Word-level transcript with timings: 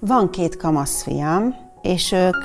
Van 0.00 0.30
két 0.30 0.56
kamaszfiam, 0.56 1.54
és 1.82 2.12
ők 2.12 2.44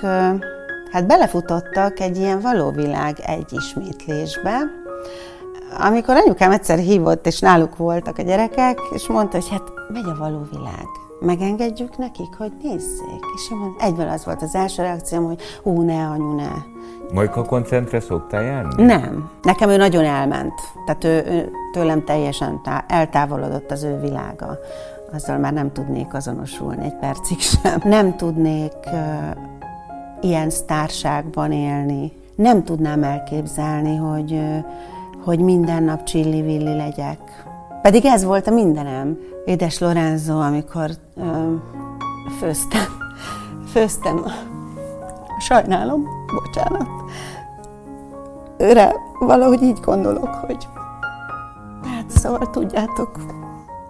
hát 0.92 1.07
belefutottak 1.07 1.99
egy 1.99 2.17
ilyen 2.17 2.39
valóvilág 2.41 3.19
egy 3.19 3.53
ismétlésbe, 3.53 4.57
amikor 5.79 6.15
anyukám 6.15 6.52
egyszer 6.52 6.78
hívott, 6.78 7.26
és 7.26 7.39
náluk 7.39 7.78
voltak 7.78 8.18
a 8.18 8.21
gyerekek, 8.21 8.79
és 8.94 9.07
mondta, 9.07 9.38
hogy 9.38 9.49
hát 9.49 9.71
megy 9.94 10.05
a 10.05 10.15
való 10.18 10.47
világ. 10.52 10.86
Megengedjük 11.20 11.97
nekik, 11.97 12.36
hogy 12.38 12.52
nézzék. 12.62 13.23
És 13.36 13.52
én 13.52 13.58
mondtam, 13.58 13.88
egyből 13.88 14.10
az 14.10 14.26
volt 14.26 14.42
az 14.42 14.56
első 14.56 14.82
reakcióm, 14.82 15.26
hogy 15.26 15.42
hú, 15.64 15.82
ne, 15.82 16.08
anyu, 16.08 16.36
ne. 16.36 16.52
Majka 17.14 17.46
koncentre 17.46 18.00
szoktál 18.00 18.44
járni? 18.44 18.84
Nem. 18.84 19.30
Nekem 19.42 19.70
ő 19.70 19.78
nagyon 19.78 20.04
elment. 20.04 20.54
Tehát 20.86 21.04
ő, 21.04 21.32
ő 21.32 21.52
tőlem 21.72 22.04
teljesen 22.04 22.62
tá- 22.64 22.92
eltávolodott 22.92 23.72
az 23.72 23.84
ő 23.84 24.00
világa. 24.00 24.58
Azzal 25.14 25.38
már 25.38 25.54
nem 25.54 25.72
tudnék 25.72 26.14
azonosulni 26.14 26.84
egy 26.84 26.96
percig 26.96 27.40
sem. 27.40 27.82
Nem 27.84 28.16
tudnék 28.16 28.74
uh, 28.86 29.36
ilyen 30.22 30.50
sztárságban 30.50 31.52
élni. 31.52 32.12
Nem 32.36 32.63
tudnám 32.63 33.04
elképzelni, 33.04 33.96
hogy 33.96 34.32
uh, 34.32 34.66
hogy 35.26 35.40
minden 35.40 35.84
nap 35.84 36.04
csilli-villi 36.04 36.76
legyek. 36.76 37.20
Pedig 37.82 38.05
ez 38.05 38.23
volt 38.23 38.48
a 38.48 38.52
mindenem. 38.52 39.18
Édes 39.46 39.80
Lorenzo, 39.80 40.40
amikor 40.40 40.90
ö, 41.16 41.54
főztem, 42.40 42.85
főztem, 43.72 44.26
sajnálom, 45.40 46.08
bocsánat. 46.44 46.88
Őre 48.58 48.96
valahogy 49.20 49.62
így 49.62 49.80
gondolok, 49.80 50.30
hogy 50.30 50.68
hát 51.84 52.10
szóval 52.10 52.49
tudjátok. 52.49 53.20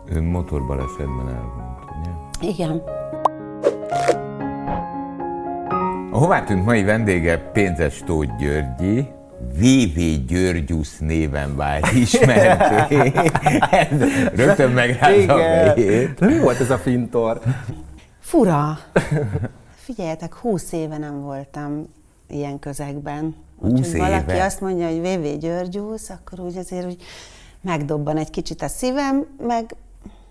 Ő 0.10 0.22
motorbalesetben 0.22 1.28
elhunyt, 1.28 1.80
ugye? 2.00 2.50
Igen. 2.50 2.82
A 6.12 6.18
hová 6.18 6.44
tűnt 6.44 6.66
mai 6.66 6.84
vendége 6.84 7.38
Pénzes 7.38 8.04
Tóth 8.06 8.36
Györgyi, 8.38 9.08
VV 9.54 10.26
Györgyusz 10.28 10.98
néven 11.00 11.56
vált 11.56 11.92
ismerté. 12.04 13.14
Rögtön 14.36 14.72
megrázza 14.72 15.34
a 15.34 15.38
fejét. 15.38 16.20
Mi 16.20 16.40
volt 16.40 16.60
ez 16.60 16.70
a 16.70 16.78
fintor? 16.78 17.42
Fura. 18.20 18.78
Figyeljetek, 19.76 20.34
húsz 20.34 20.72
éve 20.72 20.98
nem 20.98 21.22
voltam 21.22 21.94
ilyen 22.30 22.60
közegben. 22.60 23.36
Húsz 23.60 23.94
éve? 23.94 24.10
valaki 24.10 24.40
azt 24.40 24.62
mondja, 24.62 24.88
hogy 24.88 25.00
VV 25.00 25.38
Györgyusz, 25.40 26.10
akkor 26.10 26.40
úgy 26.40 26.58
azért 26.58 26.86
úgy 26.86 27.04
megdobban 27.62 28.18
egy 28.18 28.30
kicsit 28.30 28.62
a 28.62 28.68
szívem, 28.68 29.26
meg 29.48 29.76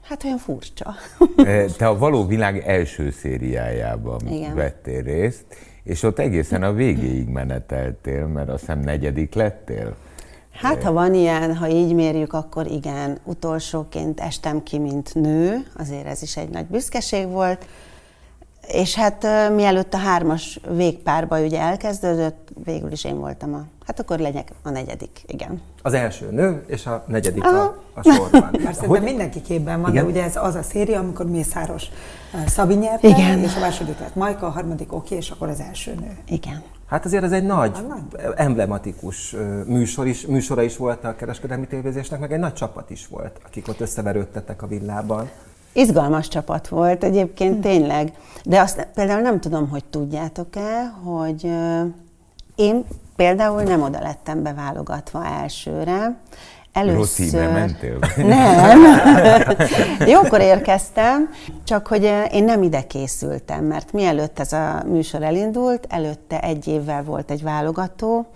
hát 0.04 0.24
olyan 0.24 0.38
furcsa. 0.38 0.94
Te 1.78 1.86
a 1.86 1.98
Való 1.98 2.26
Világ 2.26 2.58
első 2.66 3.10
szériájában 3.10 4.20
Igen. 4.28 4.54
vettél 4.54 5.02
részt, 5.02 5.44
és 5.82 6.02
ott 6.02 6.18
egészen 6.18 6.62
a 6.62 6.72
végéig 6.72 7.28
meneteltél, 7.28 8.26
mert 8.26 8.48
azt 8.48 8.60
hiszem 8.60 8.80
negyedik 8.80 9.34
lettél. 9.34 9.96
Hát, 10.52 10.82
ha 10.82 10.92
van 10.92 11.14
ilyen, 11.14 11.56
ha 11.56 11.68
így 11.68 11.94
mérjük, 11.94 12.32
akkor 12.32 12.66
igen. 12.66 13.18
Utolsóként 13.24 14.20
estem 14.20 14.62
ki, 14.62 14.78
mint 14.78 15.14
nő, 15.14 15.66
azért 15.76 16.06
ez 16.06 16.22
is 16.22 16.36
egy 16.36 16.48
nagy 16.48 16.66
büszkeség 16.66 17.28
volt. 17.28 17.66
És 18.68 18.94
hát 18.94 19.26
mielőtt 19.54 19.94
a 19.94 19.98
hármas 19.98 20.60
végpárba 20.76 21.40
ugye 21.40 21.60
elkezdődött, 21.60 22.48
végül 22.64 22.92
is 22.92 23.04
én 23.04 23.18
voltam 23.18 23.54
a... 23.54 23.64
Hát 23.86 24.00
akkor 24.00 24.18
legyek 24.18 24.52
a 24.62 24.70
negyedik, 24.70 25.22
igen. 25.26 25.60
Az 25.82 25.94
első 25.94 26.30
nő, 26.30 26.64
és 26.66 26.86
a 26.86 27.04
negyedik 27.06 27.44
Aha. 27.44 27.56
a, 27.56 28.00
a 28.00 28.02
sorban. 28.02 28.50
Mert 28.64 28.76
szerintem 28.76 29.02
mindenki 29.02 29.42
képben 29.42 29.80
van, 29.80 29.90
Igen? 29.90 30.04
de 30.04 30.10
ugye 30.10 30.22
ez 30.22 30.36
az 30.36 30.54
a 30.54 30.62
széria, 30.62 30.98
amikor 30.98 31.26
Mészáros 31.26 31.86
uh, 32.34 32.46
Szabi 32.46 32.74
nyerte, 32.74 33.08
Igen. 33.08 33.38
és 33.38 33.56
a 33.56 33.60
második 33.60 33.98
lett 33.98 34.14
Majka, 34.14 34.46
a 34.46 34.50
harmadik 34.50 34.92
oké, 34.92 35.16
és 35.16 35.30
akkor 35.30 35.48
az 35.48 35.60
első 35.60 35.94
nő. 35.94 36.16
Igen. 36.28 36.62
Hát 36.86 37.04
azért 37.04 37.24
ez 37.24 37.32
egy 37.32 37.44
nagy, 37.44 37.78
nagy. 37.88 38.32
emblematikus 38.36 39.36
műsor 39.66 40.06
is, 40.06 40.26
műsora 40.26 40.62
is 40.62 40.76
volt 40.76 41.04
a 41.04 41.16
kereskedelmi 41.16 41.66
tévézésnek, 41.66 42.20
meg 42.20 42.32
egy 42.32 42.38
nagy 42.38 42.52
csapat 42.52 42.90
is 42.90 43.06
volt, 43.06 43.40
akik 43.46 43.68
ott 43.68 43.80
összeverődtettek 43.80 44.62
a 44.62 44.66
villában. 44.66 45.30
Izgalmas 45.72 46.28
csapat 46.28 46.68
volt 46.68 47.04
egyébként 47.04 47.60
tényleg, 47.60 48.12
de 48.44 48.60
azt 48.60 48.88
például 48.94 49.20
nem 49.20 49.40
tudom, 49.40 49.68
hogy 49.68 49.84
tudjátok-e, 49.84 50.86
hogy 51.04 51.50
én 52.54 52.84
például 53.16 53.62
nem 53.62 53.82
oda 53.82 54.00
lettem 54.00 54.42
beválogatva 54.42 55.26
elsőre. 55.26 56.16
Rossz 56.72 57.16
hívre 57.16 57.48
mentél? 57.48 57.98
Nem. 58.16 58.80
Jókor 60.14 60.40
érkeztem, 60.40 61.30
csak 61.64 61.86
hogy 61.86 62.04
eh, 62.04 62.34
én 62.34 62.44
nem 62.44 62.62
ide 62.62 62.86
készültem, 62.86 63.64
mert 63.64 63.92
mielőtt 63.92 64.38
ez 64.38 64.52
a 64.52 64.82
műsor 64.86 65.22
elindult, 65.22 65.86
előtte 65.88 66.40
egy 66.40 66.66
évvel 66.66 67.02
volt 67.02 67.30
egy 67.30 67.42
válogató, 67.42 68.26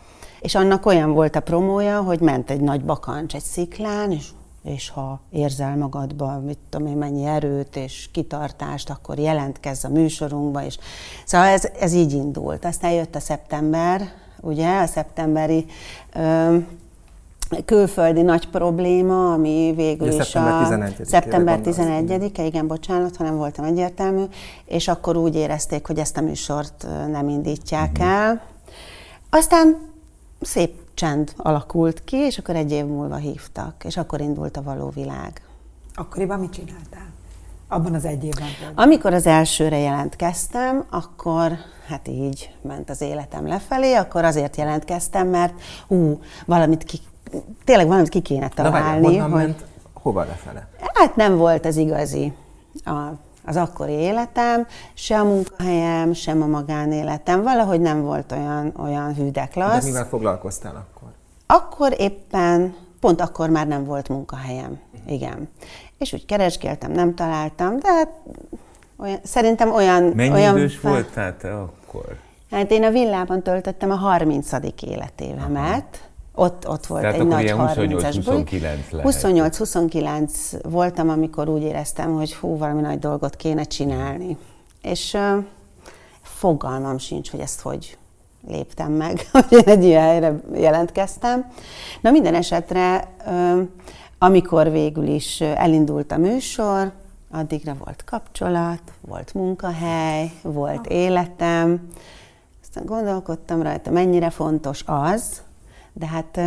és 0.41 0.55
annak 0.55 0.87
olyan 0.87 1.13
volt 1.13 1.37
a 1.37 1.41
promója, 1.41 2.01
hogy 2.01 2.21
ment 2.21 2.51
egy 2.51 2.61
nagy 2.61 2.85
bakancs 2.85 3.35
egy 3.35 3.43
sziklán, 3.43 4.13
és 4.13 4.27
és 4.63 4.91
ha 4.91 5.21
érzel 5.31 5.77
magadban, 5.77 6.43
mit 6.43 6.59
tudom 6.69 6.87
én, 6.87 6.97
mennyi 6.97 7.25
erőt 7.25 7.77
és 7.77 8.09
kitartást, 8.13 8.91
akkor 8.91 9.19
jelentkezz 9.19 9.85
a 9.85 9.89
műsorunkba, 9.89 10.65
és 10.65 10.79
szóval 11.25 11.47
ez, 11.47 11.69
ez 11.81 11.93
így 11.93 12.13
indult. 12.13 12.65
Aztán 12.65 12.91
jött 12.91 13.15
a 13.15 13.21
szeptember, 13.21 14.13
ugye, 14.41 14.81
a 14.81 14.87
szeptemberi 14.87 15.67
ö, 16.15 16.57
külföldi 17.65 18.23
nagy 18.23 18.49
probléma, 18.49 19.33
ami 19.33 19.73
végül 19.77 20.07
Ugye 20.07 20.17
is 20.17 20.27
szeptember 20.27 20.63
a 20.63 20.67
11-ére 20.67 21.05
szeptember 21.05 21.55
gondolsz, 21.55 21.79
11-e, 21.79 22.45
igen, 22.45 22.67
bocsánat, 22.67 23.17
ha 23.17 23.25
nem 23.25 23.37
voltam 23.37 23.65
egyértelmű, 23.65 24.25
és 24.65 24.89
akkor 24.89 25.17
úgy 25.17 25.35
érezték, 25.35 25.87
hogy 25.87 25.99
ezt 25.99 26.17
a 26.17 26.21
műsort 26.21 26.87
nem 27.11 27.29
indítják 27.29 27.99
el. 27.99 28.43
Aztán 29.31 29.77
szép 30.41 30.75
csend 30.95 31.33
alakult 31.37 32.05
ki, 32.05 32.17
és 32.17 32.39
akkor 32.39 32.57
egy 32.57 32.73
év 32.73 32.85
múlva 32.85 33.17
hívtak, 33.17 33.85
és 33.85 33.97
akkor 33.97 34.21
indult 34.21 34.57
a 34.57 34.63
való 34.63 34.89
világ. 34.89 35.43
Akkoriban 35.95 36.39
mit 36.39 36.53
csináltál? 36.53 37.07
Abban 37.69 37.95
az 37.95 38.05
egy 38.05 38.25
évben 38.25 38.49
például. 38.59 38.73
Amikor 38.89 39.13
az 39.15 39.27
elsőre 39.27 39.79
jelentkeztem, 39.79 40.85
akkor 40.91 41.53
hát 41.89 42.09
így 42.09 42.55
ment 42.63 42.91
az 42.91 43.01
életem 43.01 43.47
lefelé, 43.47 43.95
akkor 43.95 44.25
azért 44.25 44.57
jelentkeztem, 44.57 45.29
mert 45.29 45.61
hú, 45.89 46.21
valamit 46.47 46.85
ki, 46.85 46.99
tényleg 47.65 47.87
valamit 47.87 48.09
ki 48.09 48.21
kéne 48.21 48.51
Na 48.57 48.63
találni, 48.63 49.05
honnan 49.07 49.31
hogy 49.31 49.41
ment, 49.41 49.65
hova 49.93 50.25
lefele? 50.25 50.69
hát 50.95 51.17
nem 51.17 51.37
volt 51.37 51.67
az 51.67 51.77
igazi 51.77 52.33
a, 52.85 52.99
az 53.45 53.57
akkori 53.57 53.93
életem, 53.93 54.67
se 54.95 55.19
a 55.19 55.25
munkahelyem, 55.25 56.13
sem 56.13 56.43
a 56.43 56.47
magánéletem, 56.47 57.43
valahogy 57.43 57.81
nem 57.81 58.03
volt 58.03 58.33
olyan, 58.33 58.73
olyan 58.79 59.09
De 59.15 59.23
hűdeklasz. 59.23 59.85
mivel 59.85 60.07
foglalkoztál 60.07 60.87
akkor? 60.91 61.09
Akkor 61.47 61.95
éppen, 62.01 62.75
pont 63.01 63.21
akkor 63.21 63.51
már 63.51 63.67
nem 63.67 63.85
volt 63.85 64.09
munkahelyem. 64.09 64.79
Igen. 65.07 65.49
És 65.99 66.13
úgy 66.13 66.27
keresgéltem, 66.27 66.93
nem 66.93 67.15
találtam, 67.15 67.79
de 67.79 67.89
hát 67.89 68.09
olyan, 68.97 69.19
szerintem 69.23 69.73
olyan... 69.73 70.03
Mennyi 70.03 70.33
olyan 70.33 70.57
idős 70.57 70.77
fe- 70.77 70.91
voltál 70.91 71.37
te 71.37 71.55
akkor? 71.55 72.17
Hát 72.51 72.71
én 72.71 72.85
a 72.85 72.91
villában 72.91 73.43
töltöttem 73.43 73.91
a 73.91 73.95
30. 73.95 74.53
életévemet. 74.81 76.09
Ott, 76.35 76.69
ott 76.69 76.87
volt 76.87 77.03
Tehát 77.03 77.17
egy 77.17 77.27
nagy 77.27 77.43
ilyen 77.43 77.57
30-as 77.59 78.21
buli. 78.25 78.45
28-29 78.45 78.61
lehet. 78.91 78.91
28-29 78.93 80.31
voltam, 80.63 81.09
amikor 81.09 81.49
úgy 81.49 81.63
éreztem, 81.63 82.15
hogy 82.15 82.35
hú, 82.35 82.57
valami 82.57 82.81
nagy 82.81 82.99
dolgot 82.99 83.37
kéne 83.37 83.63
csinálni. 83.63 84.37
És 84.83 85.15
uh, 85.15 85.45
fogalmam 86.23 86.99
sincs, 86.99 87.31
hogy 87.31 87.41
ezt 87.41 87.61
hogy 87.61 87.99
léptem 88.49 88.93
meg, 88.93 89.27
hogy 89.33 89.47
én 89.51 89.63
egy 89.65 89.85
ilyen 89.85 90.03
helyre 90.03 90.41
jelentkeztem. 90.55 91.51
Na 92.01 92.11
minden 92.11 92.35
esetre, 92.35 93.09
uh, 93.27 93.61
amikor 94.19 94.71
végül 94.71 95.07
is 95.07 95.41
elindult 95.41 96.13
a 96.13 96.17
műsor, 96.17 96.93
addigra 97.31 97.75
volt 97.85 98.05
kapcsolat, 98.05 98.83
volt 99.01 99.35
munkahely, 99.35 100.31
volt 100.43 100.87
életem, 100.87 101.89
aztán 102.63 102.85
gondolkodtam 102.85 103.63
rajta, 103.63 103.91
mennyire 103.91 104.31
fontos 104.31 104.83
az, 104.87 105.43
de 105.93 106.07
hát 106.07 106.41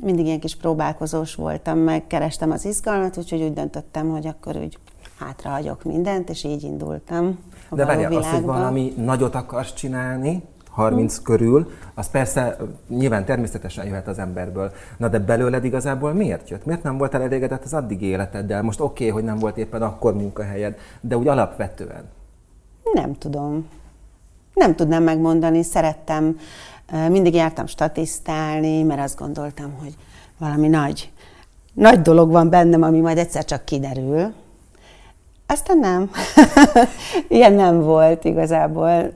mindig 0.00 0.26
ilyen 0.26 0.40
kis 0.40 0.56
próbálkozós 0.56 1.34
voltam, 1.34 1.78
meg 1.78 2.06
kerestem 2.06 2.50
az 2.50 2.64
izgalmat, 2.64 3.16
úgyhogy 3.16 3.42
úgy 3.42 3.52
döntöttem, 3.52 4.10
hogy 4.10 4.26
akkor 4.26 4.56
úgy 4.56 4.78
hátrahagyok 5.18 5.84
mindent, 5.84 6.30
és 6.30 6.44
így 6.44 6.62
indultam 6.62 7.38
a 7.68 7.74
De 7.74 7.84
várjál, 7.84 8.12
az, 8.12 8.26
hogy 8.26 8.42
valami 8.42 8.94
nagyot 8.96 9.34
akarsz 9.34 9.74
csinálni, 9.74 10.42
30 10.74 11.18
körül, 11.18 11.70
az 11.94 12.10
persze 12.10 12.56
nyilván 12.88 13.24
természetesen 13.24 13.86
jöhet 13.86 14.08
az 14.08 14.18
emberből. 14.18 14.72
Na 14.96 15.08
de 15.08 15.18
belőled 15.18 15.64
igazából 15.64 16.12
miért 16.12 16.48
jött? 16.50 16.64
Miért 16.64 16.82
nem 16.82 16.98
voltál 16.98 17.22
elégedett 17.22 17.64
az 17.64 17.74
addigi 17.74 18.06
életeddel? 18.06 18.62
Most 18.62 18.80
oké, 18.80 19.08
okay, 19.08 19.08
hogy 19.08 19.24
nem 19.24 19.38
volt 19.38 19.56
éppen 19.56 19.82
akkor 19.82 20.14
munkahelyed, 20.14 20.78
de 21.00 21.16
úgy 21.16 21.28
alapvetően. 21.28 22.04
Nem 22.92 23.18
tudom. 23.18 23.68
Nem 24.54 24.74
tudnám 24.74 25.02
megmondani. 25.02 25.62
Szerettem, 25.62 26.38
mindig 27.08 27.34
jártam 27.34 27.66
statisztálni, 27.66 28.82
mert 28.82 29.00
azt 29.00 29.18
gondoltam, 29.18 29.72
hogy 29.80 29.94
valami 30.38 30.68
nagy, 30.68 31.12
nagy 31.72 32.02
dolog 32.02 32.30
van 32.30 32.50
bennem, 32.50 32.82
ami 32.82 33.00
majd 33.00 33.18
egyszer 33.18 33.44
csak 33.44 33.64
kiderül. 33.64 34.32
Aztán 35.46 35.78
nem. 35.78 36.10
Ilyen 37.28 37.52
nem 37.52 37.80
volt 37.80 38.24
igazából. 38.24 39.12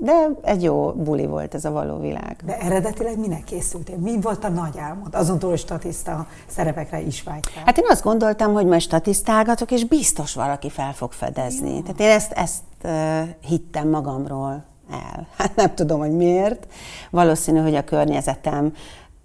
De 0.00 0.28
egy 0.42 0.62
jó 0.62 0.92
buli 0.92 1.26
volt 1.26 1.54
ez 1.54 1.64
a 1.64 1.70
való 1.70 1.98
világ. 1.98 2.36
De 2.44 2.58
eredetileg 2.58 3.18
minek 3.18 3.44
készültél? 3.44 3.96
Mi 3.96 4.20
volt 4.20 4.44
a 4.44 4.48
nagy 4.48 4.78
álmod? 4.78 5.14
Azon 5.14 5.38
túl, 5.38 5.50
hogy 5.50 5.58
statiszta 5.58 6.26
szerepekre 6.46 7.00
is 7.00 7.22
vágytál. 7.22 7.62
Hát 7.64 7.78
én 7.78 7.84
azt 7.88 8.02
gondoltam, 8.02 8.52
hogy 8.52 8.66
majd 8.66 8.80
statisztálgatok, 8.80 9.70
és 9.70 9.84
biztos 9.84 10.34
valaki 10.34 10.70
fel 10.70 10.92
fog 10.92 11.12
fedezni. 11.12 11.74
Jó. 11.74 11.80
Tehát 11.80 12.00
én 12.00 12.10
ezt, 12.10 12.32
ezt 12.32 12.62
uh, 12.84 13.28
hittem 13.40 13.88
magamról 13.88 14.64
el. 14.90 15.26
Hát 15.38 15.56
nem 15.56 15.74
tudom, 15.74 15.98
hogy 15.98 16.16
miért. 16.16 16.66
Valószínű, 17.10 17.58
hogy 17.58 17.74
a 17.74 17.84
környezetem, 17.84 18.72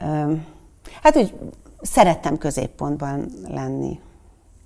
uh, 0.02 0.38
hát 1.02 1.18
úgy 1.18 1.34
szerettem 1.82 2.38
középpontban 2.38 3.32
lenni. 3.48 4.00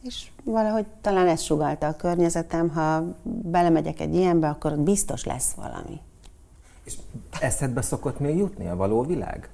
És 0.06 0.28
valahogy 0.44 0.86
talán 1.02 1.28
ez 1.28 1.42
sugalta 1.42 1.88
a 1.88 1.96
környezetem, 1.96 2.69
ha 2.69 3.04
belemegyek 3.24 4.00
egy 4.00 4.16
ilyenbe, 4.16 4.48
akkor 4.48 4.78
biztos 4.78 5.24
lesz 5.24 5.52
valami. 5.52 6.00
És 6.84 6.94
eszedbe 7.40 7.81
szokott 7.81 8.19
még 8.19 8.38
jutni 8.38 8.68
a 8.68 8.75
való 8.75 9.02
világ? 9.02 9.50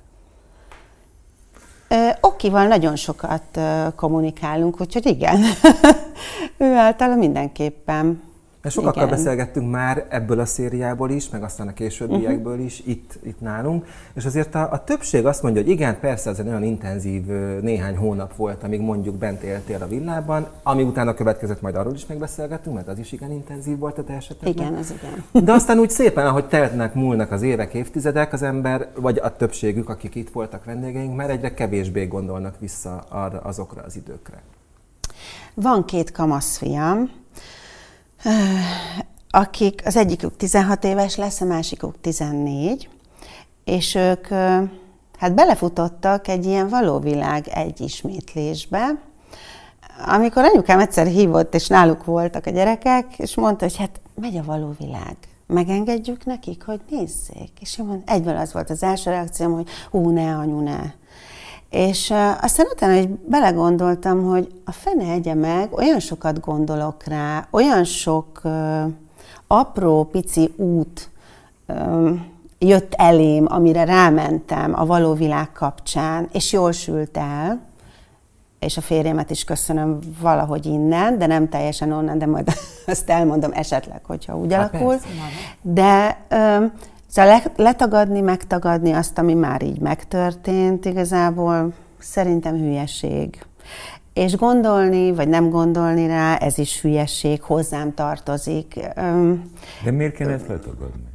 Okival 2.22 2.68
nagyon 2.68 2.96
sokat 2.96 3.60
kommunikálunk, 3.96 4.82
úgyhogy 4.82 5.06
igen. 5.06 5.44
ő 6.58 6.76
általa 6.76 7.16
mindenképpen. 7.16 8.22
Mert 8.62 8.76
sokakkal 8.76 9.04
Igen. 9.04 9.16
beszélgettünk 9.16 9.72
már 9.72 10.06
ebből 10.10 10.40
a 10.40 10.46
szériából 10.46 11.10
is, 11.10 11.30
meg 11.30 11.44
aztán 11.44 11.68
a 11.68 11.74
későbbiekből 11.74 12.52
uh-huh. 12.52 12.66
is, 12.66 12.82
itt, 12.86 13.20
itt 13.24 13.40
nálunk, 13.42 13.86
és 14.14 14.26
azért 14.26 14.56
a, 14.56 14.72
a 14.72 14.84
többség 14.84 15.26
azt 15.26 15.44
mondja, 15.44 15.62
hogy 15.62 15.72
igen, 15.72 16.00
persze 16.00 16.30
ez 16.30 16.40
egy 16.40 16.48
olyan 16.48 16.64
intenzív 16.64 17.26
néhány 17.62 17.96
hónap 17.96 18.36
volt, 18.36 18.64
amíg 18.64 18.80
mondjuk 18.80 19.16
bent 19.16 19.42
éltél 19.42 19.82
a 19.82 19.88
villában, 19.88 20.48
ami 20.64 20.84
utána 20.84 21.14
következett, 21.14 21.62
majd 21.62 21.76
arról 21.76 21.94
is 21.94 22.06
megbeszélgettünk, 22.06 22.76
mert 22.76 22.88
az 22.88 23.00
is 23.00 23.12
igen 23.12 23.32
intenzív 23.32 23.78
volt 23.78 23.98
a 23.98 24.04
te 24.04 24.14
esetedben. 24.14 24.54
Igen, 24.54 24.76
ez 24.76 24.92
igen. 24.92 25.46
De 25.46 25.52
aztán 25.52 25.80
úgy 25.80 25.90
szépen, 25.90 26.26
ahogy 26.26 26.46
teltnek, 26.46 26.94
múlnak 26.94 27.32
az 27.32 27.42
évek, 27.42 27.74
évtizedek, 27.74 28.34
az 28.34 28.42
ember, 28.42 28.88
vagy 28.96 29.18
a 29.18 29.36
többségük, 29.36 29.90
akik 29.90 30.16
itt 30.16 30.30
voltak 30.30 30.66
vendégeink, 30.66 31.16
már 31.16 31.30
egyre 31.30 31.54
kevésbé 31.54 32.06
gondolnak 32.06 32.60
vissza 32.60 33.04
arra, 33.10 33.40
azokra 33.40 33.82
az 33.86 33.96
időkre. 33.96 34.42
Van 35.54 35.86
két 35.86 36.12
kamaszfiam, 36.12 37.21
akik, 39.30 39.82
az 39.86 39.96
egyikük 39.96 40.38
16 40.38 40.84
éves 40.84 41.16
lesz, 41.16 41.42
a 41.42 41.46
másikuk 41.46 42.02
14, 42.02 42.90
és 43.64 43.96
ők 43.96 44.28
hát 45.18 45.36
belefutottak 45.36 46.28
egy 46.28 46.46
ilyen 46.46 46.70
valóvilág 46.70 47.48
egy 47.48 47.82
ismétlésbe, 47.82 49.02
amikor 50.06 50.44
anyukám 50.44 50.80
egyszer 50.80 51.08
hívott, 51.08 51.54
és 51.56 51.68
náluk 51.68 52.06
voltak 52.06 52.46
a 52.46 52.50
gyerekek, 52.50 53.06
és 53.18 53.36
mondta, 53.36 53.66
hogy 53.66 53.78
hát 53.78 54.02
megy 54.16 54.38
a 54.38 54.44
való 54.44 54.76
világ. 54.80 55.16
Megengedjük 55.48 56.26
nekik, 56.26 56.64
hogy 56.64 56.80
nézzék. 56.90 57.52
És 57.60 57.78
én 57.78 57.86
mondom, 57.86 58.04
egyből 58.06 58.38
az 58.38 58.54
volt 58.54 58.70
az 58.70 58.84
első 58.84 59.10
reakcióm, 59.10 59.54
hogy 59.54 59.68
hú, 59.90 60.10
ne, 60.10 60.36
anyu, 60.36 60.60
ne. 60.60 60.80
És 61.72 62.14
aztán 62.42 62.66
utána 62.74 62.98
hogy 62.98 63.10
belegondoltam, 63.10 64.24
hogy 64.24 64.52
a 64.66 64.72
fene 64.72 65.12
egye 65.12 65.34
meg, 65.34 65.74
olyan 65.74 66.00
sokat 66.00 66.40
gondolok 66.40 67.04
rá, 67.04 67.48
olyan 67.52 67.84
sok 67.84 68.42
uh, 68.44 68.84
apró, 69.48 70.04
pici 70.04 70.54
út 70.58 71.10
um, 71.68 72.26
jött 72.60 72.94
elém, 72.94 73.46
amire 73.50 73.84
rámentem 73.84 74.80
a 74.80 74.86
való 74.86 75.14
világ 75.14 75.52
kapcsán, 75.52 76.30
és 76.32 76.52
jól 76.52 76.72
sült 76.72 77.18
el, 77.18 77.60
és 78.60 78.78
a 78.78 78.82
férjemet 78.82 79.30
is 79.30 79.44
köszönöm 79.44 80.00
valahogy 80.20 80.66
innen, 80.66 81.18
de 81.18 81.26
nem 81.26 81.50
teljesen 81.50 81.92
onnan, 81.92 82.18
de 82.18 82.26
majd 82.26 82.54
azt 82.86 83.10
elmondom 83.10 83.52
esetleg, 83.54 84.02
hogyha 84.06 84.38
úgy 84.38 84.54
hát 84.54 84.74
alakul. 84.74 84.90
Persze, 84.90 85.08
de 85.62 86.22
um, 86.32 86.72
Szóval 87.12 87.42
letagadni, 87.56 88.22
megtagadni 88.22 88.92
azt, 88.92 89.18
ami 89.18 89.34
már 89.34 89.64
így 89.64 89.80
megtörtént, 89.80 90.86
igazából 90.86 91.74
szerintem 91.98 92.56
hülyeség. 92.56 93.46
És 94.14 94.36
gondolni, 94.36 95.14
vagy 95.14 95.28
nem 95.28 95.50
gondolni 95.50 96.08
rá, 96.08 96.36
ez 96.36 96.58
is 96.58 96.82
hülyeség, 96.82 97.42
hozzám 97.42 97.94
tartozik. 97.94 98.74
De 99.84 99.92
miért 99.92 100.16
kell 100.16 100.30
ezt 100.30 100.48
letagadni? 100.48 101.10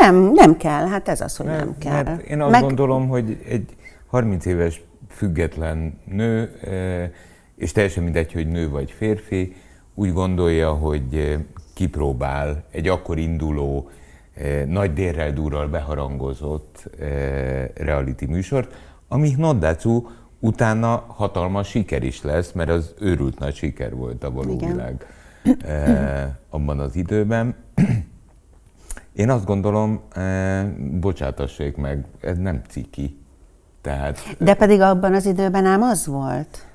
Nem, 0.00 0.30
nem 0.32 0.56
kell, 0.56 0.86
hát 0.86 1.08
ez 1.08 1.20
az, 1.20 1.36
hogy 1.36 1.46
nem, 1.46 1.56
nem 1.56 1.78
kell. 1.78 2.02
Mert 2.02 2.22
én 2.22 2.40
azt 2.40 2.50
Meg... 2.50 2.62
gondolom, 2.62 3.08
hogy 3.08 3.42
egy 3.48 3.76
30 4.06 4.44
éves 4.44 4.82
független 5.08 5.98
nő, 6.04 6.50
és 7.56 7.72
teljesen 7.72 8.02
mindegy, 8.02 8.32
hogy 8.32 8.48
nő 8.48 8.70
vagy 8.70 8.90
férfi, 8.90 9.56
úgy 9.94 10.12
gondolja, 10.12 10.72
hogy 10.72 11.38
kipróbál 11.74 12.64
egy 12.70 12.88
akkor 12.88 13.18
induló 13.18 13.90
nagy 14.66 14.92
dérrel 14.92 15.32
durral 15.32 15.68
beharangozott 15.68 16.90
eh, 17.00 17.68
reality 17.74 18.24
műsort, 18.26 18.74
ami 19.08 19.34
Noddacu 19.36 20.06
utána 20.40 21.04
hatalmas 21.06 21.68
siker 21.68 22.02
is 22.02 22.22
lesz, 22.22 22.52
mert 22.52 22.70
az 22.70 22.94
őrült 23.00 23.38
nagy 23.38 23.54
siker 23.54 23.94
volt 23.94 24.24
a 24.24 24.30
való 24.30 24.52
Igen. 24.52 24.70
világ 24.70 25.06
eh, 25.64 26.28
abban 26.50 26.80
az 26.80 26.96
időben. 26.96 27.54
Én 29.12 29.30
azt 29.30 29.44
gondolom, 29.44 30.00
bocsátassék 31.00 31.76
meg, 31.76 32.04
ez 32.20 32.38
nem 32.38 32.62
ciki. 32.68 33.18
Tehát, 33.80 34.36
De 34.38 34.54
pedig 34.54 34.80
abban 34.80 35.14
az 35.14 35.26
időben 35.26 35.64
ám 35.64 35.82
az 35.82 36.06
volt. 36.06 36.66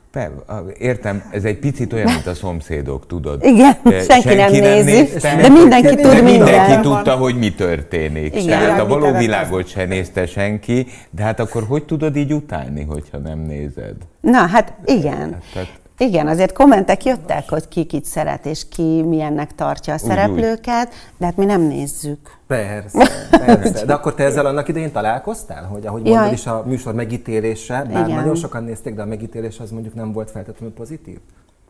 Értem, 0.78 1.24
ez 1.32 1.44
egy 1.44 1.58
picit 1.58 1.94
olyan, 1.94 2.12
mint 2.12 2.28
a 2.28 2.34
szomszédok, 2.34 3.08
tudod. 3.08 3.44
Igen, 3.44 3.78
senki, 3.84 4.04
senki 4.04 4.28
nem, 4.36 4.52
nem 4.52 4.62
nézi, 4.62 4.92
nézte, 4.92 5.36
de 5.36 5.50
mindenki 5.50 5.96
tud 5.96 6.14
minden. 6.14 6.24
Mindenki 6.24 6.82
tudta, 6.82 7.16
hogy 7.16 7.36
mi 7.36 7.54
történik. 7.54 8.36
Igen. 8.36 8.60
Tehát 8.60 8.80
a 8.80 8.88
való 8.88 9.18
világot 9.18 9.68
se 9.68 9.86
nézte 9.86 10.26
senki, 10.26 10.88
de 11.10 11.24
hát 11.24 11.40
akkor 11.40 11.64
hogy 11.68 11.84
tudod 11.84 12.16
így 12.16 12.34
utálni, 12.34 12.84
hogyha 12.84 13.18
nem 13.18 13.40
nézed? 13.40 13.96
Na, 14.22 14.46
hát 14.46 14.74
igen. 14.86 15.32
Hát, 15.32 15.44
tehát, 15.54 15.80
igen, 16.02 16.28
azért 16.28 16.54
kommentek 16.54 17.06
jöttek, 17.06 17.50
hogy 17.50 17.68
ki 17.68 17.84
kit 17.84 18.06
szeret, 18.06 18.46
és 18.46 18.70
ki 18.70 19.02
milyennek 19.02 19.56
tartja 19.56 19.94
a 19.94 19.98
szereplőket, 19.98 20.88
úgy, 20.88 20.94
de 21.18 21.26
hát 21.26 21.38
mi 21.38 21.46
nem 21.46 21.62
nézzük. 21.62 22.20
Persze, 22.48 23.10
persze. 23.46 23.86
De 23.86 23.94
akkor 23.94 24.14
te 24.14 24.24
ezzel 24.24 24.46
annak 24.46 24.68
idején 24.68 24.92
találkoztál, 24.92 25.64
hogy 25.64 25.86
ahogy 25.86 26.06
Jaj. 26.06 26.16
mondod 26.16 26.34
is 26.34 26.46
a 26.46 26.64
műsor 26.66 26.94
megítélése, 26.94 27.86
bár 27.94 28.06
Igen. 28.06 28.20
nagyon 28.20 28.36
sokan 28.36 28.64
nézték, 28.64 28.96
de 28.96 29.02
a 29.02 29.06
megítélés 29.06 29.60
az 29.60 29.72
mondjuk 29.72 29.94
nem 29.94 30.12
volt 30.12 30.32
feltétlenül 30.32 30.74
pozitív? 30.74 31.18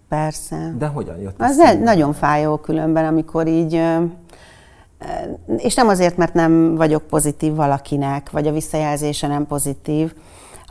Persze. 0.09 0.73
De 0.77 0.85
hogyan 0.85 1.17
jött 1.17 1.41
Az 1.41 1.57
ne, 1.57 1.73
nagyon 1.73 2.13
fájó 2.13 2.57
különben, 2.57 3.05
amikor 3.05 3.47
így 3.47 3.81
és 5.57 5.75
nem 5.75 5.87
azért, 5.87 6.17
mert 6.17 6.33
nem 6.33 6.75
vagyok 6.75 7.03
pozitív 7.03 7.55
valakinek, 7.55 8.29
vagy 8.31 8.47
a 8.47 8.51
visszajelzése 8.51 9.27
nem 9.27 9.47
pozitív, 9.47 10.13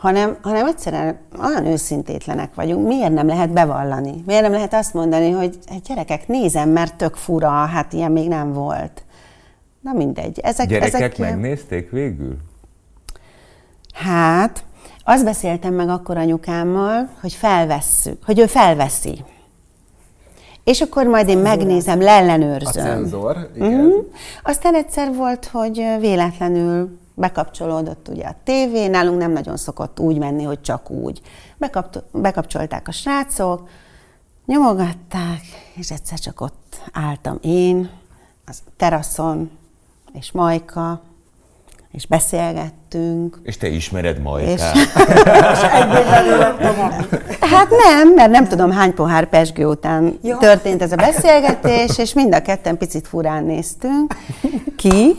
hanem, 0.00 0.36
hanem 0.42 0.66
egyszerűen 0.66 1.18
olyan 1.38 1.66
őszintétlenek 1.66 2.54
vagyunk. 2.54 2.86
Miért 2.86 3.12
nem 3.12 3.26
lehet 3.26 3.50
bevallani? 3.50 4.22
Miért 4.26 4.42
nem 4.42 4.52
lehet 4.52 4.74
azt 4.74 4.94
mondani, 4.94 5.30
hogy 5.30 5.58
hát 5.66 5.82
gyerekek, 5.82 6.28
nézem, 6.28 6.68
mert 6.68 6.94
tök 6.94 7.14
fura, 7.14 7.48
hát 7.48 7.92
ilyen 7.92 8.12
még 8.12 8.28
nem 8.28 8.52
volt. 8.52 9.04
Na 9.80 9.92
mindegy. 9.92 10.38
Ezek, 10.42 10.66
Gyerekek 10.66 10.94
ezek 10.94 11.18
megnézték 11.18 11.90
végül? 11.90 12.36
Hát, 13.94 14.64
azt 15.04 15.24
beszéltem 15.24 15.74
meg 15.74 15.88
akkor 15.88 16.16
anyukámmal, 16.16 17.08
hogy 17.20 17.32
felvesszük, 17.32 18.24
hogy 18.24 18.38
ő 18.38 18.46
felveszi. 18.46 19.24
És 20.64 20.80
akkor 20.80 21.06
majd 21.06 21.28
én 21.28 21.38
megnézem, 21.38 22.00
leellenőrzöm. 22.00 22.84
A 22.84 22.88
cenzor, 22.88 23.50
igen. 23.54 23.80
Mm. 23.80 23.90
Aztán 24.42 24.74
egyszer 24.74 25.14
volt, 25.14 25.44
hogy 25.44 25.96
véletlenül 26.00 26.98
bekapcsolódott 27.20 28.08
ugye 28.08 28.24
a 28.24 28.34
tévé, 28.44 28.86
nálunk 28.86 29.18
nem 29.18 29.32
nagyon 29.32 29.56
szokott 29.56 30.00
úgy 30.00 30.18
menni, 30.18 30.42
hogy 30.42 30.60
csak 30.60 30.90
úgy. 30.90 31.20
bekapcsolták 32.12 32.88
a 32.88 32.92
srácok, 32.92 33.68
nyomogatták, 34.46 35.40
és 35.74 35.90
egyszer 35.90 36.18
csak 36.18 36.40
ott 36.40 36.80
álltam 36.92 37.38
én, 37.42 37.90
az 38.46 38.62
teraszon, 38.76 39.50
és 40.12 40.32
Majka, 40.32 41.00
és 41.92 42.06
beszélgettünk. 42.06 43.40
És 43.42 43.56
te 43.56 43.68
ismered 43.68 44.22
Majkát? 44.22 44.54
És... 44.54 44.60
hát 47.40 47.70
nem, 47.84 48.14
mert 48.14 48.30
nem 48.30 48.48
tudom 48.48 48.70
hány 48.70 48.94
pohár 48.94 49.28
pesgő 49.28 49.66
után 49.66 50.18
Jó. 50.22 50.36
történt 50.36 50.82
ez 50.82 50.92
a 50.92 50.96
beszélgetés, 50.96 51.98
és 51.98 52.12
mind 52.12 52.34
a 52.34 52.42
ketten 52.42 52.78
picit 52.78 53.08
furán 53.08 53.44
néztünk 53.44 54.14
ki, 54.76 55.14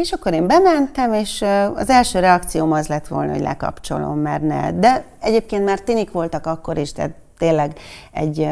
és 0.00 0.12
akkor 0.12 0.32
én 0.32 0.46
bementem, 0.46 1.12
és 1.12 1.44
az 1.74 1.90
első 1.90 2.18
reakcióm 2.18 2.72
az 2.72 2.86
lett 2.86 3.06
volna, 3.06 3.32
hogy 3.32 3.40
lekapcsolom, 3.40 4.18
mert 4.18 4.42
ne. 4.42 4.72
De 4.72 5.04
egyébként 5.20 5.64
már 5.64 5.80
tinik 5.80 6.10
voltak 6.10 6.46
akkor 6.46 6.78
is, 6.78 6.92
tehát 6.92 7.14
tényleg 7.38 7.78
egy... 8.12 8.48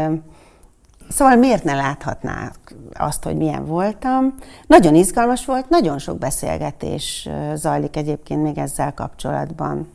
Szóval 1.08 1.36
miért 1.36 1.64
ne 1.64 1.74
láthatnák 1.74 2.74
azt, 2.92 3.24
hogy 3.24 3.36
milyen 3.36 3.66
voltam? 3.66 4.34
Nagyon 4.66 4.94
izgalmas 4.94 5.44
volt, 5.44 5.68
nagyon 5.68 5.98
sok 5.98 6.18
beszélgetés 6.18 7.28
zajlik 7.54 7.96
egyébként 7.96 8.42
még 8.42 8.58
ezzel 8.58 8.94
kapcsolatban. 8.94 9.88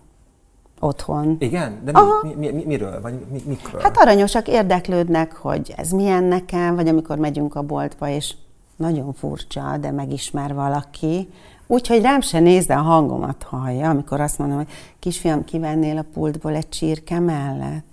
otthon. 0.80 1.36
Igen? 1.40 1.82
De 1.84 1.92
Aha. 1.92 2.20
mi, 2.22 2.34
mi, 2.38 2.52
mi, 2.52 2.64
miről? 2.66 3.02
Vagy 3.02 3.14
mi, 3.32 3.42
mikről? 3.46 3.82
Hát 3.82 3.98
aranyosak 3.98 4.48
érdeklődnek, 4.48 5.36
hogy 5.36 5.74
ez 5.78 5.90
milyen 5.92 6.24
nekem, 6.24 6.76
vagy 6.76 6.88
amikor 6.88 7.18
megyünk 7.18 7.56
a 7.56 7.62
boltba, 7.62 8.08
és 8.08 8.34
nagyon 8.82 9.14
furcsa, 9.14 9.78
de 9.78 9.92
megismer 9.92 10.54
valaki, 10.54 11.30
úgyhogy 11.68 12.02
rám 12.02 12.22
se 12.22 12.40
néz, 12.40 12.66
de 12.66 12.74
a 12.74 12.82
hangomat 12.82 13.44
hallja, 13.44 13.90
amikor 13.90 14.22
azt 14.22 14.38
mondom, 14.38 14.58
hogy 14.58 14.70
kisfiam, 15.00 15.44
kivennél 15.44 15.98
a 15.98 16.06
pultból 16.14 16.56
egy 16.56 16.70
csirke 16.70 17.20
mellett? 17.20 17.86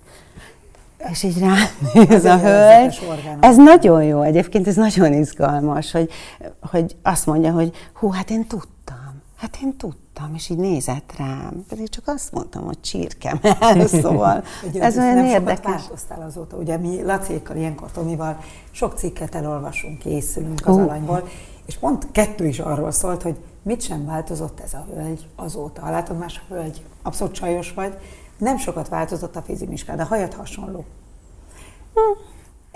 És 1.11 1.23
így 1.23 1.39
rám 1.39 1.57
néz 1.93 2.25
a 2.25 2.39
hölgy. 2.39 2.99
Ez 3.41 3.57
nagyon 3.57 4.05
jó. 4.05 4.23
Egyébként, 4.23 4.67
ez 4.67 4.77
nagyon 4.77 5.13
izgalmas, 5.13 5.93
hogy, 5.93 6.11
hogy 6.61 6.97
azt 7.03 7.27
mondja, 7.27 7.53
hogy 7.53 7.73
hú, 7.93 8.11
hát 8.11 8.31
én 8.31 8.47
tudtam, 8.47 9.23
hát 9.37 9.59
én 9.63 9.77
tudtam, 9.77 10.08
és 10.35 10.49
így 10.49 10.57
nézett 10.57 11.15
rám. 11.17 11.65
Pedig 11.69 11.89
csak 11.89 12.07
azt 12.07 12.33
mondtam, 12.33 12.65
hogy 12.65 12.81
csirke 12.81 13.39
mellett, 13.43 13.89
szóval 14.03 14.45
ez 14.75 14.95
nem 14.95 15.05
olyan 15.05 15.27
sokat 15.27 15.41
érdekes. 15.41 15.81
változtál 15.81 16.23
azóta. 16.23 16.57
Ugye 16.57 16.77
mi 16.77 17.03
Lacékkal, 17.03 17.57
ilyenkor 17.57 17.91
Tomival 17.91 18.39
sok 18.71 18.99
cikket 18.99 19.35
elolvasunk, 19.35 19.99
készülünk 19.99 20.67
az 20.67 20.77
Ó. 20.77 20.81
alanyból, 20.81 21.29
és 21.67 21.77
pont 21.77 22.11
kettő 22.13 22.47
is 22.47 22.59
arról 22.59 22.91
szólt, 22.91 23.23
hogy 23.23 23.37
mit 23.63 23.81
sem 23.81 24.07
változott 24.07 24.61
ez 24.61 24.75
a 24.75 24.87
hölgy 24.95 25.27
azóta. 25.37 25.91
Látod, 25.91 26.19
más 26.19 26.43
a 26.49 26.55
hölgy, 26.55 26.83
abszolút 27.03 27.35
csajos 27.35 27.73
vagy, 27.73 27.99
nem 28.39 28.57
sokat 28.57 28.89
változott 28.89 29.37
a 29.37 29.43
fizimiskád, 29.43 30.01
a 30.01 30.05
hajad 30.05 30.35
hasonló. 30.35 30.85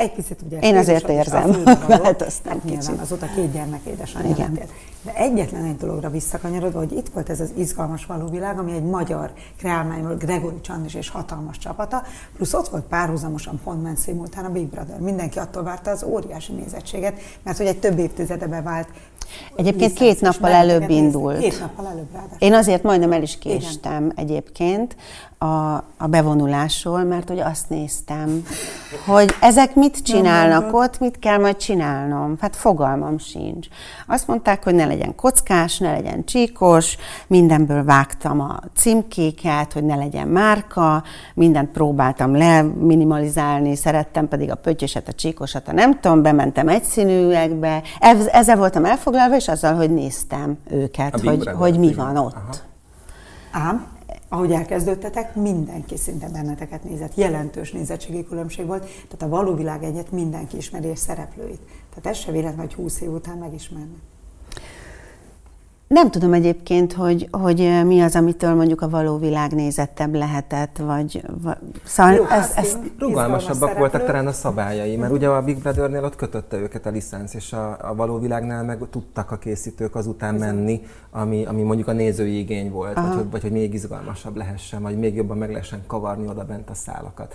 Egy 0.03 0.13
picit 0.13 0.43
ugye 0.47 0.59
Én 0.59 0.77
azért 0.77 1.09
érzem. 1.09 1.53
fülbe 1.53 1.75
való. 1.87 2.03
Változtam 2.03 2.53
Hát 2.53 2.63
kicsit. 2.65 3.01
azóta 3.01 3.27
két 3.35 3.53
gyermek 3.53 3.81
édesanyja 3.85 4.31
Igen. 4.31 4.53
lettél. 4.53 4.69
De 5.03 5.15
egyetlen 5.15 5.65
egy 5.65 5.77
dologra 5.77 6.11
visszakanyarodva, 6.11 6.79
hogy 6.79 6.93
itt 6.93 7.09
volt 7.09 7.31
ez 7.31 7.41
az 7.41 7.53
izgalmas 7.57 8.07
valóvilág, 8.07 8.59
ami 8.59 8.73
egy 8.73 8.83
magyar 8.83 9.33
kreálmány 9.59 10.03
volt, 10.03 10.19
Gregory 10.19 10.61
Csandis 10.61 10.95
és 10.95 11.09
hatalmas 11.09 11.59
csapata, 11.59 12.03
plusz 12.37 12.55
ott 12.55 12.69
volt 12.69 12.85
párhuzamosan 12.85 13.61
pont 13.65 13.83
ment 13.83 13.99
szimultán 13.99 14.45
a 14.45 14.51
Big 14.51 14.67
Brother. 14.67 15.01
Mindenki 15.01 15.39
attól 15.39 15.63
várta 15.63 15.91
az 15.91 16.03
óriási 16.03 16.53
nézettséget, 16.53 17.15
mert 17.43 17.57
hogy 17.57 17.67
egy 17.67 17.79
több 17.79 17.99
évtizede 17.99 18.47
bevált 18.47 18.89
Egyébként 19.57 19.93
két 19.93 20.21
nappal 20.21 20.51
előbb 20.51 20.91
indult. 20.91 21.39
Két 21.39 21.61
nappal 21.61 21.87
előbb 21.87 22.13
ráadásul. 22.13 22.37
Én 22.39 22.55
azért 22.55 22.83
majdnem 22.83 23.13
el 23.13 23.23
is 23.23 23.39
késtem 23.39 24.13
egyébként 24.17 24.97
a, 25.43 25.85
a 25.97 26.07
bevonulásról, 26.07 27.03
mert 27.03 27.29
hogy 27.29 27.41
azt 27.41 27.69
néztem, 27.69 28.43
hogy 29.07 29.35
ezek 29.41 29.75
mit 29.75 30.03
csinálnak 30.03 30.75
ott, 30.75 31.01
mit 31.01 31.19
kell 31.19 31.39
majd 31.39 31.57
csinálnom. 31.57 32.37
Hát 32.41 32.57
fogalmam 32.57 33.19
sincs. 33.19 33.67
Azt 34.07 34.27
mondták, 34.27 34.65
hogy 34.65 34.75
ne 34.75 34.85
legyen 34.87 35.15
kockás, 35.15 35.79
ne 35.79 35.93
legyen 35.93 36.25
csíkos, 36.25 36.97
mindenből 37.27 37.85
vágtam 37.85 38.41
a 38.41 38.59
címkéket, 38.77 39.73
hogy 39.73 39.85
ne 39.85 39.97
legyen 39.97 40.29
márka, 40.29 41.03
mindent 41.35 41.71
próbáltam 41.71 42.37
leminimalizálni, 42.37 43.77
szerettem 43.77 44.29
pedig 44.29 44.51
a 44.51 44.55
pöttyöset, 44.55 45.09
a 45.09 45.13
csíkosat, 45.13 45.69
a 45.69 45.73
nem 45.73 46.01
tudom, 46.01 46.23
bementem 46.23 46.69
egyszínűekbe. 46.69 47.83
Ez- 48.01 48.27
Ezzel 48.27 48.57
voltam 48.57 48.85
elfoglalva, 48.85 49.37
és 49.37 49.49
azzal, 49.49 49.75
hogy 49.75 49.91
néztem 49.91 50.59
őket, 50.71 51.15
A 51.15 51.19
hogy, 51.25 51.49
hogy 51.55 51.79
mi 51.79 51.95
van 51.95 52.17
ott. 52.17 52.35
Aha. 52.35 53.67
Ám, 53.69 53.92
ahogy 54.33 54.53
elkezdődtetek, 54.53 55.35
mindenki 55.35 55.97
szinte 55.97 56.29
benneteket 56.29 56.85
nézett. 56.85 57.15
Jelentős 57.15 57.73
nézettségi 57.73 58.25
különbség 58.25 58.67
volt, 58.67 58.83
tehát 58.83 59.23
a 59.23 59.29
való 59.29 59.55
világ 59.55 59.83
egyet 59.83 60.11
mindenki 60.13 60.57
ismeri 60.57 60.87
és 60.87 60.99
szereplőit. 60.99 61.61
Tehát 61.89 62.07
ez 62.07 62.17
se 62.17 62.33
véletlen, 62.33 62.67
hogy 62.67 62.75
20 62.75 63.01
év 63.01 63.13
után 63.13 63.39
megismernek. 63.39 64.01
Nem 65.93 66.11
tudom 66.11 66.33
egyébként, 66.33 66.93
hogy, 66.93 67.29
hogy 67.31 67.81
mi 67.85 68.01
az, 68.01 68.17
amitől 68.17 68.55
mondjuk 68.55 68.81
a 68.81 68.89
való 68.89 69.19
világ 69.19 69.53
nézettebb 69.53 70.15
lehetett, 70.15 70.77
vagy... 70.77 71.25
vagy 71.43 71.57
szóval 71.85 72.13
Jó, 72.13 72.25
ez, 72.25 72.55
hát 72.55 72.65
ez, 72.65 72.77
Rugalmasabbak 72.99 73.79
voltak 73.79 74.05
talán 74.05 74.27
a 74.27 74.33
szabályai, 74.33 74.97
mert 74.97 75.13
ugye 75.13 75.29
a 75.29 75.43
Big 75.43 75.59
Brothernél 75.59 76.05
ott 76.05 76.17
kötötte 76.17 76.57
őket 76.57 76.87
a 76.87 76.91
licenc, 76.91 77.35
és 77.35 77.53
a, 77.53 77.77
a 77.81 77.95
való 77.95 78.19
világnál 78.19 78.65
meg 78.65 78.79
tudtak 78.91 79.31
a 79.31 79.37
készítők 79.37 79.95
azután 79.95 80.35
menni, 80.35 80.83
ami, 81.11 81.45
ami 81.45 81.63
mondjuk 81.63 81.89
a 81.89 81.93
nézői 81.93 82.39
igény 82.39 82.71
volt, 82.71 82.95
vagy 82.95 83.15
hogy, 83.15 83.31
vagy 83.31 83.43
hogy 83.43 83.53
még 83.53 83.75
izgalmasabb 83.75 84.37
lehessen, 84.37 84.83
vagy 84.83 84.99
még 84.99 85.15
jobban 85.15 85.37
meg 85.37 85.51
lehessen 85.51 85.83
kavarni 85.87 86.29
oda 86.29 86.45
bent 86.45 86.71
a 86.71 86.75
szálakat. 86.75 87.35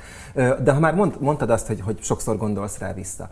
De 0.64 0.72
ha 0.72 0.80
már 0.80 0.96
mond, 0.96 1.16
mondtad 1.20 1.50
azt, 1.50 1.68
hogy, 1.68 1.82
hogy 1.82 1.98
sokszor 2.02 2.38
gondolsz 2.38 2.78
rá 2.78 2.94
vissza, 2.94 3.30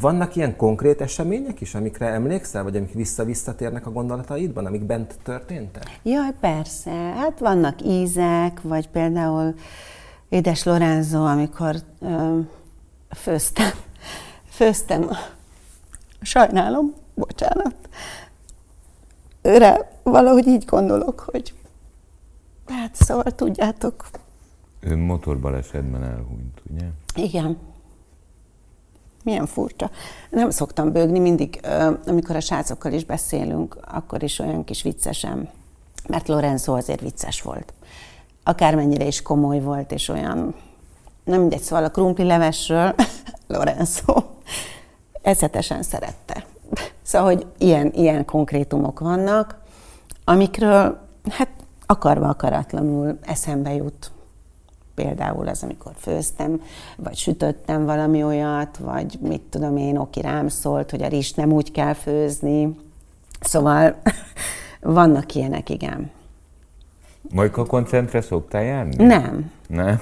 vannak 0.00 0.36
ilyen 0.36 0.56
konkrét 0.56 1.00
események 1.00 1.60
is, 1.60 1.74
amikre 1.74 2.06
emlékszel, 2.06 2.62
vagy 2.62 2.76
amik 2.76 2.92
vissza-visszatérnek 2.92 3.86
a 3.86 3.90
gondolataidban, 4.58 4.66
amik 4.66 4.82
bent 4.82 5.18
történtek? 5.22 6.00
Jaj, 6.02 6.34
persze. 6.40 6.90
Hát 6.90 7.38
vannak 7.38 7.82
ízek, 7.82 8.62
vagy 8.62 8.88
például 8.88 9.54
édes 10.28 10.64
Lorenzo, 10.64 11.24
amikor 11.24 11.76
ö, 12.00 12.38
főztem, 13.10 13.70
főztem, 14.58 15.10
sajnálom, 16.20 16.94
bocsánat, 17.14 17.74
őre 19.42 20.00
valahogy 20.02 20.46
így 20.46 20.64
gondolok, 20.64 21.20
hogy 21.20 21.54
hát 22.66 22.94
szóval 22.94 23.34
tudjátok, 23.34 24.06
Ő 24.80 24.96
motorbalesetben 24.96 26.02
elhunyt, 26.02 26.62
ugye? 26.70 26.86
Igen. 27.14 27.58
Milyen 29.28 29.46
furcsa. 29.46 29.90
Nem 30.30 30.50
szoktam 30.50 30.92
bőgni, 30.92 31.18
mindig, 31.18 31.60
amikor 32.06 32.36
a 32.36 32.40
srácokkal 32.40 32.92
is 32.92 33.04
beszélünk, 33.04 33.76
akkor 33.92 34.22
is 34.22 34.38
olyan 34.38 34.64
kis 34.64 34.82
viccesem, 34.82 35.48
mert 36.06 36.28
Lorenzo 36.28 36.76
azért 36.76 37.00
vicces 37.00 37.42
volt. 37.42 37.72
Akármennyire 38.44 39.06
is 39.06 39.22
komoly 39.22 39.60
volt, 39.60 39.92
és 39.92 40.08
olyan, 40.08 40.54
nem 41.24 41.40
mindegy, 41.40 41.60
szóval 41.60 41.84
a 41.84 41.90
krumpli 41.90 42.24
levesről 42.24 42.94
Lorenzo 43.46 44.24
eszetesen 45.22 45.82
szerette. 45.82 46.44
Szóval, 47.02 47.34
hogy 47.34 47.46
ilyen, 47.58 47.92
ilyen 47.94 48.24
konkrétumok 48.24 49.00
vannak, 49.00 49.58
amikről 50.24 51.08
hát 51.30 51.50
akarva 51.86 52.28
akaratlanul 52.28 53.18
eszembe 53.22 53.74
jut 53.74 54.10
például 55.02 55.48
az, 55.48 55.62
amikor 55.62 55.92
főztem, 55.96 56.62
vagy 56.96 57.16
sütöttem 57.16 57.84
valami 57.84 58.22
olyat, 58.22 58.76
vagy 58.76 59.18
mit 59.20 59.40
tudom 59.40 59.76
én, 59.76 59.96
oki 59.96 60.20
rám 60.20 60.48
szólt, 60.48 60.90
hogy 60.90 61.02
a 61.02 61.08
rizst 61.08 61.36
nem 61.36 61.52
úgy 61.52 61.70
kell 61.72 61.92
főzni. 61.92 62.76
Szóval 63.40 63.94
vannak 64.80 65.34
ilyenek, 65.34 65.70
igen. 65.70 66.10
Majka 67.30 67.64
koncentre 67.66 68.20
szoktál 68.20 68.62
járni? 68.62 69.04
Nem. 69.04 69.50
Nem? 69.68 70.00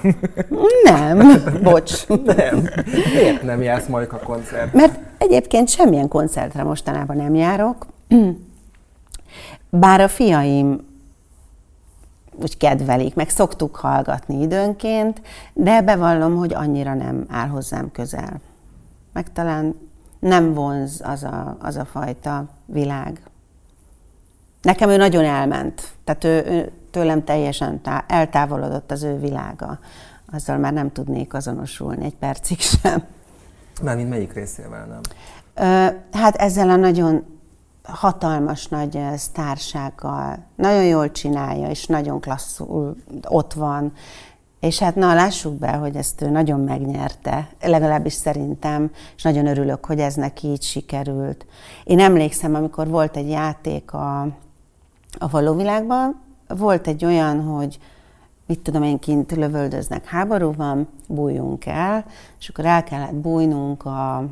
Nem, 0.83 1.43
bocs. 1.63 2.07
Nem. 2.07 2.69
Miért 3.13 3.43
nem 3.43 3.61
jársz 3.61 3.87
Majka 3.87 4.17
koncert? 4.17 4.73
Mert 4.73 4.99
egyébként 5.17 5.69
semmilyen 5.69 6.07
koncertre 6.07 6.63
mostanában 6.63 7.15
nem 7.15 7.35
járok, 7.35 7.85
bár 9.69 10.01
a 10.01 10.07
fiaim 10.07 10.85
úgy 12.41 12.57
kedvelik, 12.57 13.15
meg 13.15 13.29
szoktuk 13.29 13.75
hallgatni 13.75 14.41
időnként, 14.41 15.21
de 15.53 15.81
bevallom, 15.81 16.35
hogy 16.35 16.53
annyira 16.53 16.93
nem 16.93 17.25
áll 17.29 17.47
hozzám 17.47 17.91
közel. 17.91 18.39
Meg 19.13 19.31
talán 19.31 19.75
nem 20.19 20.53
vonz 20.53 21.01
az 21.03 21.23
a, 21.23 21.57
az 21.61 21.75
a 21.75 21.85
fajta 21.85 22.45
világ. 22.65 23.21
Nekem 24.61 24.89
ő 24.89 24.97
nagyon 24.97 25.23
elment, 25.23 25.91
tehát 26.03 26.23
ő, 26.23 26.45
ő 26.45 26.71
tőlem 26.91 27.23
teljesen 27.23 27.81
tá- 27.81 28.11
eltávolodott 28.11 28.91
az 28.91 29.03
ő 29.03 29.19
világa. 29.19 29.79
Azzal 30.31 30.57
már 30.57 30.73
nem 30.73 30.91
tudnék 30.91 31.33
azonosulni 31.33 32.05
egy 32.05 32.15
percig 32.15 32.59
sem. 32.59 33.03
Mármint 33.83 34.09
melyik 34.09 34.33
részével 34.33 34.85
nem? 34.85 35.01
Ö, 35.53 35.95
Hát 36.11 36.35
ezzel 36.35 36.69
a 36.69 36.75
nagyon 36.75 37.36
hatalmas 37.87 38.67
nagy 38.67 38.97
ö, 38.97 39.15
sztársággal, 39.15 40.37
nagyon 40.55 40.83
jól 40.83 41.11
csinálja, 41.11 41.69
és 41.69 41.85
nagyon 41.85 42.19
klasszul 42.19 42.95
ott 43.27 43.53
van. 43.53 43.93
És 44.59 44.79
hát 44.79 44.95
na, 44.95 45.13
lássuk 45.13 45.53
be, 45.53 45.71
hogy 45.71 45.95
ezt 45.95 46.21
ő 46.21 46.29
nagyon 46.29 46.59
megnyerte, 46.59 47.49
legalábbis 47.61 48.13
szerintem, 48.13 48.91
és 49.15 49.23
nagyon 49.23 49.47
örülök, 49.47 49.85
hogy 49.85 49.99
ez 49.99 50.13
neki 50.13 50.47
így 50.47 50.63
sikerült. 50.63 51.45
Én 51.83 51.99
emlékszem, 51.99 52.55
amikor 52.55 52.87
volt 52.87 53.17
egy 53.17 53.29
játék 53.29 53.93
a, 53.93 54.21
a 55.17 55.27
való 55.29 55.55
világban, 55.55 56.21
volt 56.47 56.87
egy 56.87 57.05
olyan, 57.05 57.41
hogy 57.41 57.79
mit 58.45 58.59
tudom 58.59 58.83
én, 58.83 58.99
kint 58.99 59.31
lövöldöznek, 59.31 60.05
háború 60.05 60.53
van, 60.53 60.87
bújjunk 61.07 61.65
el, 61.65 62.05
és 62.39 62.49
akkor 62.49 62.65
el 62.65 62.83
kellett 62.83 63.15
bújnunk 63.15 63.85
a 63.85 64.25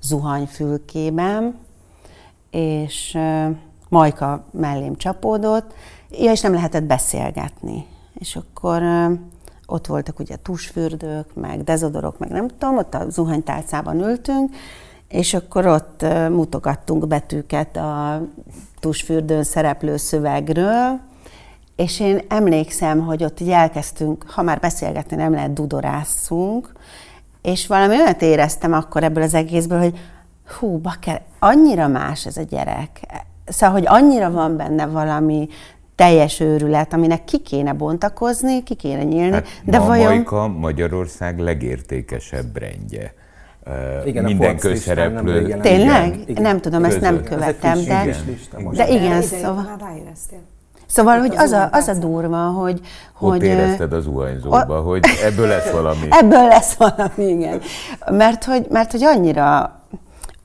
zuhanyfülkében, 0.00 1.54
és 2.50 3.18
Majka 3.88 4.44
mellém 4.50 4.96
csapódott, 4.96 5.72
ja, 6.10 6.30
és 6.30 6.40
nem 6.40 6.52
lehetett 6.52 6.84
beszélgetni. 6.84 7.86
És 8.14 8.36
akkor 8.36 8.82
ott 9.66 9.86
voltak 9.86 10.18
ugye 10.18 10.36
tusfürdők, 10.42 11.34
meg 11.34 11.64
dezodorok, 11.64 12.18
meg 12.18 12.30
nem 12.30 12.48
tudom, 12.48 12.76
ott 12.76 12.94
a 12.94 13.10
zuhanytálcában 13.10 14.00
ültünk, 14.00 14.54
és 15.08 15.34
akkor 15.34 15.66
ott 15.66 16.02
mutogattunk 16.30 17.06
betűket 17.06 17.76
a 17.76 18.22
tusfürdőn 18.80 19.42
szereplő 19.42 19.96
szövegről, 19.96 21.00
és 21.76 22.00
én 22.00 22.20
emlékszem, 22.28 23.00
hogy 23.00 23.24
ott 23.24 23.40
így 23.40 23.50
elkezdtünk, 23.50 24.24
ha 24.30 24.42
már 24.42 24.60
beszélgetni 24.60 25.16
nem 25.16 25.32
lehet, 25.32 25.52
dudorászunk, 25.52 26.72
és 27.42 27.66
valami 27.66 27.96
olyat 27.96 28.22
éreztem 28.22 28.72
akkor 28.72 29.04
ebből 29.04 29.22
az 29.22 29.34
egészből, 29.34 29.78
hogy 29.78 29.98
hú, 30.50 30.78
bakker, 30.78 31.22
annyira 31.38 31.88
más 31.88 32.26
ez 32.26 32.36
a 32.36 32.42
gyerek. 32.42 33.00
Szóval, 33.46 33.74
hogy 33.74 33.86
annyira 33.86 34.30
van 34.30 34.56
benne 34.56 34.86
valami 34.86 35.48
teljes 35.94 36.40
őrület, 36.40 36.92
aminek 36.92 37.24
ki 37.24 37.38
kéne 37.38 37.72
bontakozni, 37.72 38.62
ki 38.62 38.74
kéne 38.74 39.02
nyílni. 39.02 39.32
Hát 39.32 39.46
de 39.64 39.78
ma 39.78 39.86
vajon... 39.86 40.14
Majka 40.14 40.48
Magyarország 40.48 41.38
legértékesebb 41.38 42.56
rendje. 42.56 43.14
Igen, 44.04 44.24
minden 44.24 44.56
közszereplő. 44.56 45.58
Tényleg? 45.60 46.18
Igen. 46.26 46.42
Nem 46.42 46.60
tudom, 46.60 46.84
ezt 46.84 47.00
nem 47.00 47.22
követtem, 47.22 47.84
de, 47.84 48.16
de 48.72 48.88
igen, 48.88 49.22
szóval... 49.22 49.78
Szóval, 50.86 51.18
hogy 51.18 51.34
az 51.36 51.50
a, 51.50 51.68
az 51.72 51.88
a 51.88 51.94
durva, 51.94 52.36
hogy... 52.36 52.80
Ott 53.18 53.30
hogy, 53.30 53.42
érezted 53.42 53.92
az 53.92 54.06
uhányzóba, 54.06 54.56
a, 54.56 54.80
hogy 54.80 55.04
ebből 55.24 55.46
lesz 55.46 55.70
valami. 55.70 56.06
ebből 56.20 56.46
lesz 56.46 56.74
valami, 56.74 57.24
igen. 57.24 57.60
Mert 58.10 58.44
hogy, 58.44 58.66
mert 58.70 58.90
hogy 58.90 59.04
annyira 59.04 59.72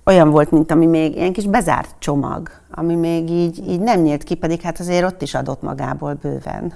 olyan 0.06 0.30
volt, 0.30 0.52
mint 0.52 0.72
ami 0.72 0.86
még 0.86 1.16
ilyen 1.16 1.34
kis 1.34 1.46
bezárt 1.46 1.96
csomag, 2.00 2.50
ami 2.72 2.96
még 2.96 3.30
így, 3.30 3.70
így 3.70 3.80
nem 3.80 4.02
nyílt 4.02 4.24
ki, 4.24 4.36
pedig 4.36 4.62
hát 4.62 4.80
azért 4.80 5.06
ott 5.06 5.22
is 5.22 5.34
adott 5.34 5.62
magából 5.62 6.14
bőven. 6.22 6.74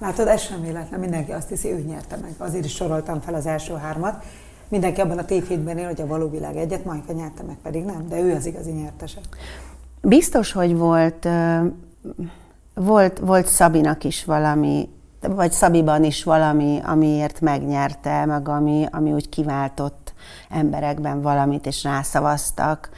Látod, 0.00 0.28
ez 0.28 0.40
sem 0.40 0.60
véletlen, 0.62 1.00
mindenki 1.00 1.32
azt 1.32 1.48
hiszi, 1.48 1.72
ő 1.72 1.84
nyerte 1.88 2.16
meg. 2.20 2.34
Azért 2.38 2.64
is 2.64 2.74
soroltam 2.74 3.20
fel 3.20 3.34
az 3.34 3.46
első 3.46 3.74
hármat. 3.74 4.24
Mindenki 4.68 5.00
abban 5.00 5.18
a 5.18 5.24
tévhétben 5.24 5.78
él, 5.78 5.86
hogy 5.86 6.00
a 6.00 6.06
való 6.06 6.30
világ 6.30 6.56
egyet, 6.56 6.84
Majka 6.84 7.12
nyerte 7.12 7.42
meg, 7.46 7.56
pedig 7.62 7.84
nem, 7.84 8.08
de 8.08 8.20
ő 8.20 8.34
az 8.34 8.46
igazi 8.46 8.70
nyertese. 8.70 9.18
Biztos, 10.02 10.52
hogy 10.52 10.76
volt, 10.76 11.28
volt, 12.74 13.18
volt 13.18 13.46
Szabinak 13.46 14.04
is 14.04 14.24
valami, 14.24 14.88
vagy 15.20 15.52
Szabiban 15.52 16.04
is 16.04 16.24
valami, 16.24 16.80
amiért 16.84 17.40
megnyerte, 17.40 18.24
meg 18.24 18.48
ami, 18.48 18.86
ami 18.90 19.12
úgy 19.12 19.28
kiváltott 19.28 19.99
emberekben 20.48 21.22
valamit, 21.22 21.66
és 21.66 21.84
rászavaztak. 21.84 22.90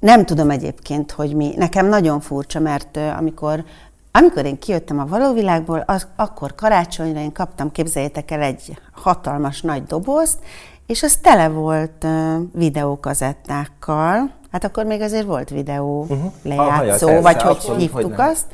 Nem 0.00 0.24
tudom 0.24 0.50
egyébként, 0.50 1.12
hogy 1.12 1.34
mi. 1.34 1.54
Nekem 1.56 1.86
nagyon 1.86 2.20
furcsa, 2.20 2.60
mert 2.60 2.96
amikor 2.96 3.64
amikor 4.12 4.44
én 4.44 4.58
kijöttem 4.58 4.98
a 4.98 5.06
való 5.06 5.32
világból, 5.32 5.82
az, 5.86 6.06
akkor 6.16 6.54
karácsonyra 6.54 7.20
én 7.20 7.32
kaptam, 7.32 7.72
képzeljétek 7.72 8.30
el, 8.30 8.40
egy 8.40 8.78
hatalmas 8.92 9.60
nagy 9.60 9.82
dobozt, 9.82 10.38
és 10.86 11.02
az 11.02 11.16
tele 11.16 11.48
volt 11.48 12.04
uh, 12.04 12.36
videókazettákkal. 12.52 14.30
Hát 14.52 14.64
akkor 14.64 14.84
még 14.84 15.00
azért 15.00 15.26
volt 15.26 15.50
videó 15.50 16.00
uh-huh. 16.00 16.32
lejátszó, 16.42 17.08
Aha, 17.08 17.20
vagy 17.20 17.42
hogy 17.42 17.76
hívtuk 17.76 18.14
hogy 18.14 18.26
azt. 18.30 18.46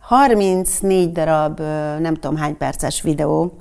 34 0.00 1.12
darab, 1.12 1.60
nem 2.00 2.14
tudom 2.14 2.36
hány 2.36 2.56
perces 2.56 3.02
videó 3.02 3.52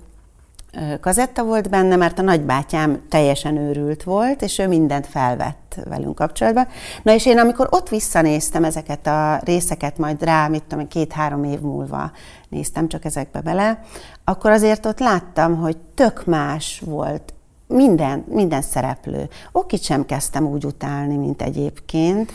kazetta 1.02 1.44
volt 1.44 1.70
benne, 1.70 1.96
mert 1.96 2.20
a 2.20 2.22
nagybátyám 2.22 3.02
teljesen 3.10 3.58
őrült 3.58 4.04
volt, 4.04 4.42
és 4.42 4.60
ő 4.60 4.68
mindent 4.68 5.08
felvett 5.08 5.80
velünk 5.90 6.16
kapcsolatban. 6.16 6.68
Na 7.04 7.14
és 7.14 7.26
én 7.26 7.38
amikor 7.38 7.68
ott 7.72 7.90
visszanéztem 7.90 8.64
ezeket 8.64 9.08
a 9.08 9.40
részeket, 9.44 9.98
majd 9.98 10.24
rá, 10.24 10.48
mit 10.48 10.64
tudom, 10.64 10.88
két-három 10.88 11.44
év 11.44 11.60
múlva 11.60 12.12
néztem 12.50 12.88
csak 12.88 13.06
ezekbe 13.06 13.42
bele, 13.42 13.80
akkor 14.24 14.52
azért 14.52 14.86
ott 14.86 15.00
láttam, 15.00 15.58
hogy 15.58 15.78
tök 15.96 16.26
más 16.26 16.82
volt 16.86 17.34
minden, 17.68 18.24
minden 18.28 18.62
szereplő. 18.62 19.30
Okit 19.52 19.84
sem 19.84 20.06
kezdtem 20.06 20.46
úgy 20.46 20.66
utálni, 20.66 21.16
mint 21.16 21.42
egyébként. 21.42 22.32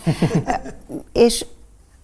és 1.13 1.45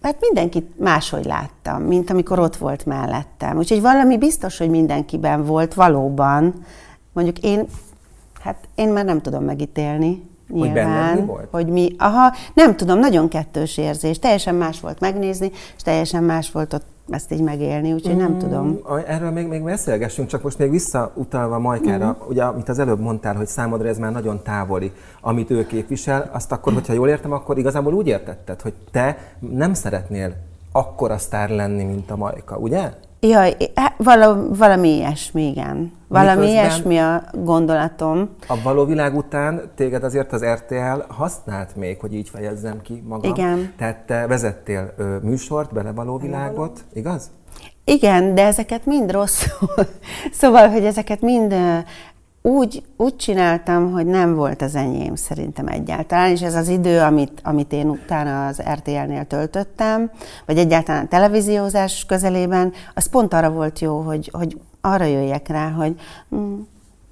hát 0.01 0.17
mindenkit 0.19 0.79
máshogy 0.79 1.25
láttam, 1.25 1.81
mint 1.81 2.09
amikor 2.09 2.39
ott 2.39 2.55
volt 2.55 2.85
mellettem. 2.85 3.57
Úgyhogy 3.57 3.81
valami 3.81 4.17
biztos, 4.17 4.57
hogy 4.57 4.69
mindenkiben 4.69 5.45
volt 5.45 5.73
valóban. 5.73 6.53
Mondjuk 7.13 7.39
én, 7.39 7.67
hát 8.41 8.67
én 8.75 8.89
már 8.89 9.05
nem 9.05 9.21
tudom 9.21 9.43
megítélni. 9.43 10.27
Nyilván, 10.47 11.09
hogy, 11.09 11.19
mi 11.19 11.25
volt? 11.25 11.47
hogy 11.51 11.67
mi, 11.67 11.95
aha, 11.97 12.33
nem 12.53 12.75
tudom, 12.75 12.99
nagyon 12.99 13.27
kettős 13.27 13.77
érzés. 13.77 14.19
Teljesen 14.19 14.55
más 14.55 14.79
volt 14.79 14.99
megnézni, 14.99 15.51
és 15.75 15.81
teljesen 15.81 16.23
más 16.23 16.51
volt 16.51 16.73
ott 16.73 16.85
ezt 17.09 17.31
így 17.31 17.41
megélni, 17.41 17.93
úgyhogy 17.93 18.15
nem 18.15 18.31
mm, 18.31 18.37
tudom. 18.37 18.79
Erről 19.07 19.31
még, 19.31 19.47
még 19.47 19.63
beszélgessünk, 19.63 20.27
csak 20.27 20.43
most 20.43 20.57
még 20.57 20.69
visszautalva 20.69 21.59
Majkára, 21.59 22.07
mm. 22.07 22.27
ugye, 22.29 22.43
amit 22.43 22.69
az 22.69 22.79
előbb 22.79 22.99
mondtál, 22.99 23.35
hogy 23.35 23.47
számodra 23.47 23.87
ez 23.87 23.97
már 23.97 24.11
nagyon 24.11 24.43
távoli, 24.43 24.91
amit 25.21 25.51
ő 25.51 25.65
képvisel, 25.65 26.29
azt 26.33 26.51
akkor, 26.51 26.73
hogyha 26.73 26.93
jól 26.93 27.09
értem, 27.09 27.31
akkor 27.31 27.57
igazából 27.57 27.93
úgy 27.93 28.07
értetted, 28.07 28.61
hogy 28.61 28.73
te 28.91 29.17
nem 29.39 29.73
szeretnél 29.73 30.35
akkora 30.71 31.17
sztár 31.17 31.49
lenni, 31.49 31.83
mint 31.83 32.11
a 32.11 32.15
Majka, 32.15 32.57
ugye? 32.57 32.91
Jaj, 33.21 33.55
vala, 33.97 34.55
valami 34.55 34.89
ilyesmi, 34.89 35.47
igen. 35.47 35.91
Valami 36.07 36.39
Miközben 36.39 36.49
ilyesmi 36.49 36.97
a 36.97 37.23
gondolatom. 37.33 38.29
A 38.47 38.61
való 38.61 38.85
világ 38.85 39.15
után 39.15 39.71
téged 39.75 40.03
azért 40.03 40.33
az 40.33 40.43
RTL 40.43 41.01
használt 41.07 41.75
még, 41.75 41.99
hogy 41.99 42.13
így 42.13 42.29
fejezzem 42.29 42.81
ki 42.81 43.03
magam. 43.07 43.31
Igen. 43.31 43.73
Tehát 43.77 44.05
te 44.05 44.27
vezettél 44.27 44.93
ö, 44.97 45.17
műsort, 45.21 45.73
bele 45.73 45.91
való 45.91 46.17
világot, 46.17 46.79
igaz? 46.93 47.31
Igen, 47.83 48.35
de 48.35 48.45
ezeket 48.45 48.85
mind 48.85 49.11
rosszul. 49.11 49.69
szóval, 50.39 50.69
hogy 50.69 50.85
ezeket 50.85 51.21
mind 51.21 51.55
úgy, 52.49 52.83
úgy 52.97 53.15
csináltam, 53.15 53.91
hogy 53.91 54.05
nem 54.05 54.35
volt 54.35 54.61
az 54.61 54.75
enyém 54.75 55.15
szerintem 55.15 55.67
egyáltalán, 55.67 56.29
és 56.29 56.41
ez 56.41 56.55
az 56.55 56.67
idő, 56.67 56.99
amit, 56.99 57.41
amit 57.43 57.73
én 57.73 57.89
utána 57.89 58.47
az 58.47 58.61
RTL-nél 58.73 59.25
töltöttem, 59.25 60.11
vagy 60.45 60.57
egyáltalán 60.57 61.05
a 61.05 61.07
televíziózás 61.07 62.05
közelében, 62.05 62.73
az 62.93 63.09
pont 63.09 63.33
arra 63.33 63.49
volt 63.49 63.79
jó, 63.79 63.99
hogy, 63.99 64.29
hogy 64.33 64.57
arra 64.81 65.05
jöjjek 65.05 65.47
rá, 65.47 65.69
hogy 65.69 65.95
hm, 66.29 66.53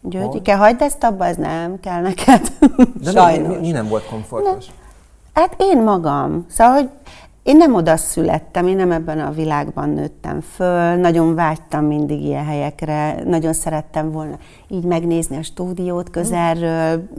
Györgyike, 0.02 0.56
hagyd 0.56 0.82
ezt 0.82 1.04
abba, 1.04 1.26
ez 1.26 1.36
nem 1.36 1.80
kell 1.80 2.02
neked. 2.02 2.52
De 3.04 3.12
Sajnos. 3.12 3.48
Mi, 3.48 3.56
mi, 3.56 3.62
mi 3.62 3.72
nem 3.72 3.88
volt 3.88 4.06
komfortos? 4.06 4.66
Ne. 4.66 4.72
Hát 5.42 5.56
én 5.58 5.84
magam. 5.84 6.46
Szóval, 6.50 6.74
hogy 6.74 6.90
én 7.48 7.58
nem 7.58 7.74
oda 7.74 7.98
születtem, 7.98 8.68
én 8.68 8.76
nem 8.76 8.92
ebben 8.92 9.20
a 9.20 9.32
világban 9.32 9.90
nőttem 9.90 10.42
föl, 10.42 10.96
nagyon 10.96 11.36
vágytam 11.36 11.86
mindig 11.86 12.22
ilyen 12.22 12.46
helyekre, 12.46 13.24
nagyon 13.24 13.54
szerettem 13.54 14.12
volna 14.12 14.38
így 14.68 14.84
megnézni 14.84 15.38
a 15.38 15.44
stúdiót 15.44 16.10
közelről, 16.10 17.10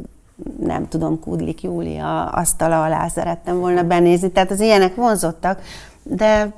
nem 0.61 0.88
tudom, 0.88 1.21
Kudlik 1.21 1.62
Júlia 1.62 2.25
asztala 2.25 2.85
alá 2.85 3.09
szerettem 3.09 3.59
volna 3.59 3.83
benézni, 3.83 4.31
tehát 4.31 4.51
az 4.51 4.61
ilyenek 4.61 4.95
vonzottak, 4.95 5.62
de 6.03 6.53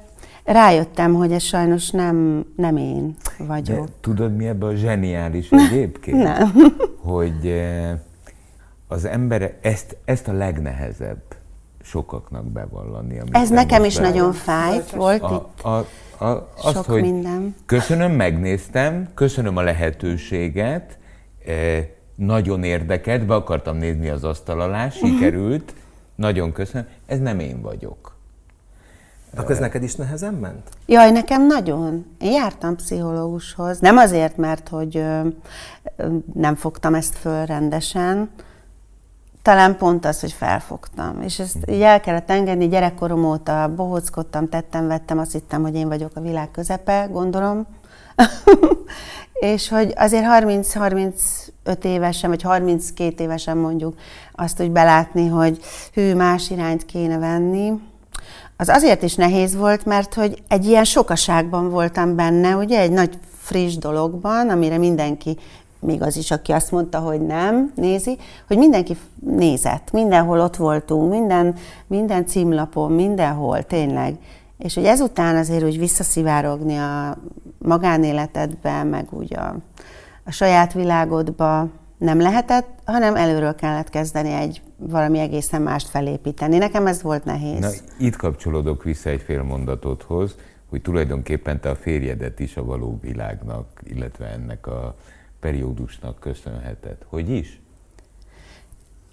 rájöttem, 0.45 1.15
hogy 1.15 1.33
ez 1.33 1.43
sajnos 1.43 1.91
nem, 1.91 2.45
nem 2.57 2.77
én 2.77 3.17
vagyok. 3.39 3.87
De 3.87 3.93
tudod, 4.01 4.37
mi 4.37 4.47
ebben 4.47 4.69
a 4.69 4.75
zseniális 4.75 5.51
egyébként? 5.71 6.23
nem. 6.23 6.53
Hogy 7.13 7.47
eh, 7.47 7.91
az 8.89 9.05
ember 9.05 9.55
ezt, 9.63 9.97
ezt 10.05 10.29
a 10.29 10.33
legnehezebb 10.33 11.23
sokaknak 11.91 12.45
bevallani. 12.45 13.21
Ez 13.31 13.49
nekem 13.49 13.85
is 13.85 13.95
bevallani. 13.95 14.19
nagyon 14.19 14.33
fájt, 14.33 14.91
volt 14.91 15.23
a, 15.23 15.35
itt 15.35 15.65
a, 15.65 15.77
a, 16.25 16.49
azt, 16.63 16.75
sok 16.75 16.85
hogy 16.85 17.03
minden. 17.03 17.55
Köszönöm, 17.67 18.13
megnéztem, 18.13 19.09
köszönöm 19.15 19.57
a 19.57 19.63
lehetőséget, 19.63 20.99
eh, 21.47 21.87
nagyon 22.15 22.63
érdekelt, 22.63 23.27
be 23.27 23.35
akartam 23.35 23.77
nézni 23.77 24.09
az 24.09 24.25
asztal 24.25 24.61
alá, 24.61 24.89
sikerült, 25.01 25.75
nagyon 26.15 26.53
köszönöm, 26.53 26.87
ez 27.07 27.19
nem 27.19 27.39
én 27.39 27.61
vagyok. 27.63 28.19
Akkor 29.37 29.51
ez 29.51 29.59
neked 29.59 29.83
is 29.83 29.95
nehezen 29.95 30.35
ment? 30.35 30.69
Jaj, 30.87 31.11
nekem 31.11 31.47
nagyon. 31.47 32.07
Én 32.19 32.33
jártam 32.33 32.77
pszichológushoz. 32.77 33.79
Nem 33.79 33.97
azért, 33.97 34.37
mert 34.37 34.69
hogy 34.69 34.97
ö, 34.97 35.21
ö, 35.97 36.07
nem 36.35 36.55
fogtam 36.55 36.95
ezt 36.95 37.15
föl 37.15 37.47
rendesen, 37.47 38.31
talán 39.43 39.77
pont 39.77 40.05
az, 40.05 40.21
hogy 40.21 40.33
felfogtam. 40.33 41.23
És 41.23 41.39
ezt 41.39 41.57
így 41.71 41.81
el 41.81 42.01
kellett 42.01 42.31
engedni, 42.31 42.69
gyerekkorom 42.69 43.25
óta 43.25 43.73
bohóckodtam, 43.77 44.49
tettem, 44.49 44.87
vettem, 44.87 45.19
azt 45.19 45.33
hittem, 45.33 45.63
hogy 45.63 45.75
én 45.75 45.89
vagyok 45.89 46.11
a 46.15 46.21
világ 46.21 46.51
közepe, 46.51 47.09
gondolom. 47.11 47.67
és 49.33 49.69
hogy 49.69 49.93
azért 49.97 50.25
30-35 50.29 51.85
évesen, 51.85 52.31
vagy 52.31 52.43
32 52.43 53.25
évesen 53.25 53.57
mondjuk 53.57 53.99
azt 54.33 54.57
hogy 54.57 54.71
belátni, 54.71 55.29
hogy 55.29 55.61
hű, 55.93 56.15
más 56.15 56.51
irányt 56.51 56.87
kéne 56.87 57.19
venni, 57.19 57.73
az 58.61 58.69
azért 58.69 59.03
is 59.03 59.15
nehéz 59.15 59.57
volt, 59.57 59.85
mert 59.85 60.15
hogy 60.15 60.43
egy 60.49 60.67
ilyen 60.67 60.85
sokaságban 60.85 61.71
voltam 61.71 62.17
benne, 62.17 62.57
ugye 62.57 62.81
egy 62.81 62.91
nagy 62.91 63.19
friss 63.39 63.77
dologban, 63.77 64.49
amire 64.49 64.79
mindenki 64.79 65.37
még 65.81 66.03
az 66.03 66.17
is, 66.17 66.31
aki 66.31 66.53
azt 66.53 66.71
mondta, 66.71 66.99
hogy 66.99 67.21
nem 67.21 67.73
nézi, 67.75 68.19
hogy 68.47 68.59
mindenki 68.59 68.97
nézett, 69.21 69.93
mindenhol 69.93 70.41
ott 70.41 70.57
voltunk, 70.57 71.11
minden, 71.11 71.55
minden 71.87 72.27
címlapon, 72.27 72.93
mindenhol, 72.93 73.63
tényleg. 73.63 74.17
És 74.59 74.75
hogy 74.75 74.85
ezután 74.85 75.37
azért 75.37 75.65
úgy 75.65 75.79
visszaszivárogni 75.79 76.77
a 76.77 77.17
magánéletedbe, 77.59 78.83
meg 78.83 79.07
úgy 79.11 79.37
a, 79.37 79.57
a 80.25 80.31
saját 80.31 80.73
világodba 80.73 81.69
nem 81.99 82.21
lehetett, 82.21 82.69
hanem 82.85 83.17
előről 83.17 83.55
kellett 83.55 83.89
kezdeni 83.89 84.33
egy 84.33 84.63
valami 84.77 85.19
egészen 85.19 85.63
mást 85.63 85.89
felépíteni. 85.89 86.59
Nekem 86.59 86.87
ez 86.87 87.03
volt 87.03 87.25
nehéz. 87.25 87.59
Na, 87.59 87.69
itt 87.99 88.17
kapcsolódok 88.17 88.85
vissza 88.85 89.11
egy 89.11 89.21
fél 89.21 89.43
mondatodhoz, 89.43 90.35
hogy 90.69 90.83
tulajdonképpen 90.83 91.61
te 91.61 91.71
a 91.71 91.75
férjedet 91.75 92.41
is 92.41 92.57
a 92.57 92.65
való 92.65 92.99
világnak, 93.03 93.83
illetve 93.85 94.27
ennek 94.27 94.67
a 94.67 94.95
periódusnak 95.41 96.19
köszönheted. 96.19 96.97
Hogy 97.09 97.31
is? 97.31 97.61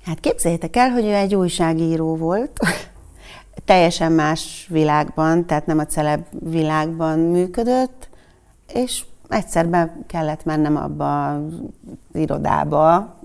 Hát 0.04 0.20
képzeljétek 0.20 0.76
el, 0.76 0.90
hogy 0.90 1.06
ő 1.06 1.14
egy 1.14 1.36
újságíró 1.36 2.16
volt, 2.16 2.60
teljesen 3.66 4.12
más 4.12 4.68
világban, 4.70 5.46
tehát 5.46 5.66
nem 5.66 5.80
a 5.80 5.86
celeb 5.86 6.26
világban 6.30 7.20
működött, 7.20 8.10
és 8.74 9.04
egyszer 9.30 9.68
be 9.68 9.98
kellett 10.08 10.46
mennem 10.46 10.76
abba 10.76 11.34
az 11.34 11.42
irodába, 12.14 13.16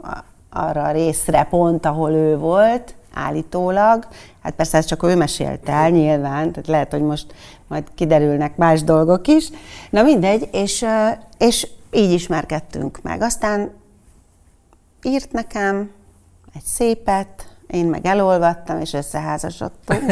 arra 0.51 0.83
a 0.83 0.93
részre 0.93 1.47
pont, 1.51 1.87
ahol 1.87 2.11
ő 2.11 2.38
volt, 2.38 2.95
állítólag. 3.15 4.07
Hát 4.43 4.55
persze 4.55 4.77
ezt 4.79 4.88
csak 4.88 5.03
ő 5.03 5.17
mesélt 5.17 5.69
el 5.69 5.91
nyilván, 5.91 6.51
tehát 6.51 6.67
lehet, 6.67 6.91
hogy 6.91 7.03
most 7.03 7.35
majd 7.67 7.85
kiderülnek 7.95 8.57
más 8.57 8.83
dolgok 8.83 9.27
is. 9.29 9.51
Na 9.91 10.03
mindegy, 10.03 10.49
és, 10.53 10.87
és 11.38 11.69
így 11.92 12.11
ismerkedtünk 12.12 12.98
meg. 13.02 13.22
Aztán 13.22 13.70
írt 15.02 15.33
nekem 15.33 15.90
egy 16.55 16.64
szépet, 16.64 17.46
én 17.66 17.87
meg 17.87 18.07
elolvattam, 18.07 18.81
és 18.81 18.92
összeházasodtunk. 18.92 20.02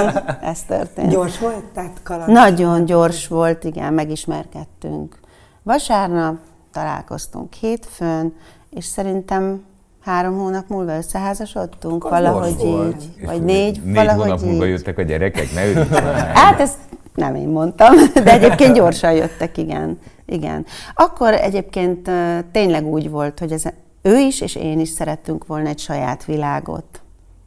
Ez 0.52 0.62
történt. 0.62 1.10
Gyors 1.10 1.38
volt? 1.38 1.64
Tehát 1.64 2.00
kaland. 2.02 2.32
Nagyon 2.32 2.84
gyors 2.84 3.28
volt, 3.28 3.64
igen, 3.64 3.92
megismerkedtünk. 3.92 5.18
Vasárnap 5.62 6.36
találkoztunk 6.72 7.52
hétfőn, 7.52 8.34
és 8.70 8.84
szerintem 8.84 9.64
három 10.04 10.38
hónap 10.38 10.68
múlva 10.68 10.96
összeházasodtunk, 10.96 12.04
Az 12.04 12.10
valahogy 12.10 12.64
így, 12.64 13.10
És 13.16 13.26
vagy 13.26 13.42
négy, 13.44 13.82
négy 13.84 13.94
valahogy 13.94 14.22
hónap 14.22 14.40
múlva 14.40 14.64
így. 14.64 14.70
jöttek 14.70 14.98
a 14.98 15.02
gyerekek, 15.02 15.52
ne 15.54 15.72
már. 16.00 16.34
Hát 16.34 16.60
ezt 16.60 16.78
nem 17.14 17.34
én 17.34 17.48
mondtam, 17.48 17.94
de 18.14 18.32
egyébként 18.32 18.74
gyorsan 18.74 19.12
jöttek, 19.12 19.58
igen. 19.58 19.98
Igen. 20.26 20.66
Akkor 20.94 21.32
egyébként 21.32 22.10
tényleg 22.52 22.86
úgy 22.86 23.10
volt, 23.10 23.38
hogy 23.38 23.52
ez, 23.52 23.64
ő 24.02 24.18
is 24.18 24.40
és 24.40 24.54
én 24.54 24.80
is 24.80 24.88
szerettünk 24.88 25.46
volna 25.46 25.68
egy 25.68 25.78
saját 25.78 26.24
világot. 26.24 27.00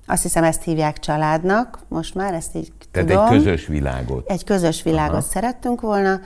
Azt 0.07 0.23
hiszem, 0.23 0.43
ezt 0.43 0.63
hívják 0.63 0.99
családnak, 0.99 1.79
most 1.87 2.15
már 2.15 2.33
ezt 2.33 2.55
így 2.55 2.71
Tehát 2.91 3.07
tudom. 3.07 3.25
egy 3.25 3.31
közös 3.31 3.67
világot. 3.67 4.29
Egy 4.29 4.43
közös 4.43 4.83
világot 4.83 5.11
Aha. 5.11 5.21
szerettünk 5.21 5.81
volna, 5.81 6.19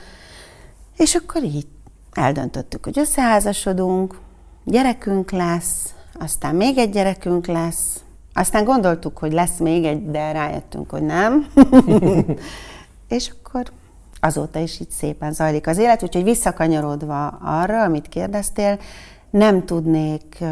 és 0.96 1.14
akkor 1.14 1.42
így 1.42 1.66
eldöntöttük, 2.12 2.84
hogy 2.84 2.98
összeházasodunk, 2.98 4.18
gyerekünk 4.64 5.30
lesz, 5.30 5.94
aztán 6.18 6.54
még 6.54 6.78
egy 6.78 6.90
gyerekünk 6.90 7.46
lesz, 7.46 8.04
aztán 8.34 8.64
gondoltuk, 8.64 9.18
hogy 9.18 9.32
lesz 9.32 9.58
még 9.58 9.84
egy, 9.84 10.10
de 10.10 10.32
rájöttünk, 10.32 10.90
hogy 10.90 11.02
nem. 11.02 11.46
és 13.08 13.32
akkor 13.38 13.62
azóta 14.24 14.58
is 14.58 14.80
így 14.80 14.90
szépen 14.90 15.32
zajlik 15.32 15.66
az 15.66 15.78
élet, 15.78 16.02
úgyhogy 16.02 16.24
visszakanyarodva 16.24 17.26
arra, 17.26 17.82
amit 17.82 18.08
kérdeztél, 18.08 18.78
nem 19.30 19.64
tudnék 19.64 20.36
uh, 20.40 20.48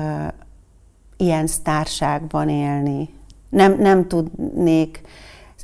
ilyen 1.16 1.46
sztárságban 1.46 2.48
élni. 2.48 3.08
Nem, 3.48 3.76
nem 3.78 4.08
tudnék, 4.08 5.00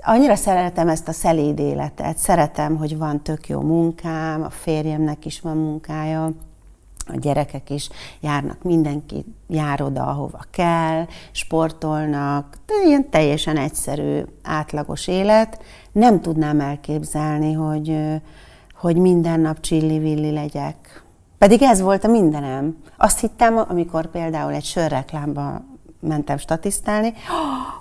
annyira 0.02 0.34
szeretem 0.34 0.88
ezt 0.88 1.08
a 1.08 1.12
szeléd 1.12 1.58
életet, 1.58 2.18
szeretem, 2.18 2.76
hogy 2.76 2.98
van 2.98 3.22
tök 3.22 3.48
jó 3.48 3.60
munkám, 3.60 4.42
a 4.42 4.50
férjemnek 4.50 5.24
is 5.24 5.40
van 5.40 5.56
munkája, 5.56 6.32
a 7.06 7.16
gyerekek 7.16 7.70
is 7.70 7.88
járnak, 8.20 8.62
mindenki 8.62 9.24
jár 9.46 9.82
oda, 9.82 10.06
ahova 10.06 10.40
kell, 10.50 11.06
sportolnak, 11.30 12.58
de 12.66 12.74
ilyen 12.86 13.10
teljesen 13.10 13.56
egyszerű, 13.56 14.22
átlagos 14.42 15.06
élet. 15.06 15.62
Nem 15.98 16.20
tudnám 16.20 16.60
elképzelni, 16.60 17.52
hogy, 17.52 17.98
hogy 18.74 18.96
minden 18.96 19.40
nap 19.40 19.60
csilli-villi 19.60 20.32
legyek. 20.32 21.02
Pedig 21.38 21.62
ez 21.62 21.80
volt 21.80 22.04
a 22.04 22.08
mindenem. 22.08 22.76
Azt 22.96 23.20
hittem, 23.20 23.64
amikor 23.68 24.06
például 24.06 24.52
egy 24.52 24.64
sörreklámba 24.64 25.62
mentem 26.00 26.36
statisztálni, 26.36 27.12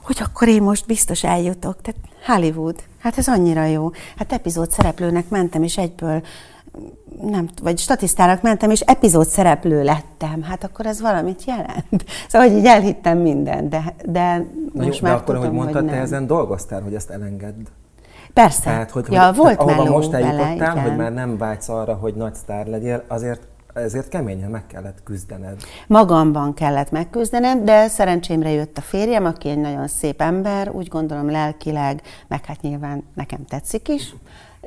hogy 0.04 0.18
akkor 0.24 0.48
én 0.48 0.62
most 0.62 0.86
biztos 0.86 1.24
eljutok. 1.24 1.82
Tehát 1.82 2.02
Hollywood, 2.26 2.76
hát 3.00 3.18
ez 3.18 3.28
annyira 3.28 3.66
jó. 3.66 3.92
Hát 4.18 4.34
epizód 4.34 4.72
szereplőnek 4.72 5.30
mentem, 5.30 5.64
és 5.64 5.78
egyből 5.78 6.22
nem, 7.22 7.50
vagy 7.62 7.78
statisztának 7.80 8.42
mentem, 8.42 8.70
és 8.70 8.80
epizód 8.80 9.28
szereplő 9.28 9.84
lettem. 9.84 10.42
Hát 10.42 10.64
akkor 10.64 10.86
ez 10.86 11.02
valamit 11.02 11.44
jelent. 11.46 12.06
Szóval, 12.30 12.48
hogy 12.48 12.58
így 12.58 12.66
elhittem 12.66 13.18
mindent, 13.18 13.70
de, 13.70 13.96
de 14.06 14.38
Na 14.74 14.86
most 14.86 15.00
jó, 15.00 15.08
már 15.08 15.16
de 15.16 15.22
akkor, 15.22 15.36
tudom, 15.36 15.42
hogy 15.42 15.52
mondtad, 15.52 15.82
hogy 15.82 15.86
te 15.86 15.96
nem. 15.96 16.04
ezen 16.04 16.28
dolgoztál, 16.28 16.82
hogy 16.82 16.94
ezt 16.94 17.10
elengedd. 17.10 17.68
Persze. 18.38 18.64
Tehát, 18.64 18.92
hogy, 18.92 19.06
ja, 19.10 19.26
hogy 19.26 19.36
volt 19.36 19.60
ahova 19.60 19.84
meló 19.84 19.96
most 19.96 20.12
vele, 20.12 20.26
eljutottál, 20.26 20.72
igen. 20.72 20.82
hogy 20.82 20.96
már 20.96 21.14
nem 21.14 21.38
vágysz 21.38 21.70
arra, 21.70 21.94
hogy 21.94 22.14
nagy 22.14 22.34
sztár 22.36 22.66
legyél, 22.68 23.04
azért 23.08 23.42
ezért 23.74 24.08
keményen 24.08 24.50
meg 24.50 24.68
kellett 24.68 25.04
küzdened. 25.04 25.62
Magamban 25.88 26.54
kellett 26.54 26.92
megküzdenem, 26.92 27.66
de 27.66 27.88
szerencsémre 27.88 28.50
jött 28.50 28.78
a 28.78 28.82
férjem, 28.82 29.26
aki 29.26 29.50
egy 29.50 29.58
nagyon 29.58 29.88
szép 29.88 30.22
ember, 30.22 30.70
úgy 30.70 30.88
gondolom 30.88 31.30
lelkileg, 31.30 32.02
meg 32.28 32.46
hát 32.46 32.62
nyilván 32.62 33.04
nekem 33.14 33.46
tetszik 33.46 33.88
is, 33.88 34.16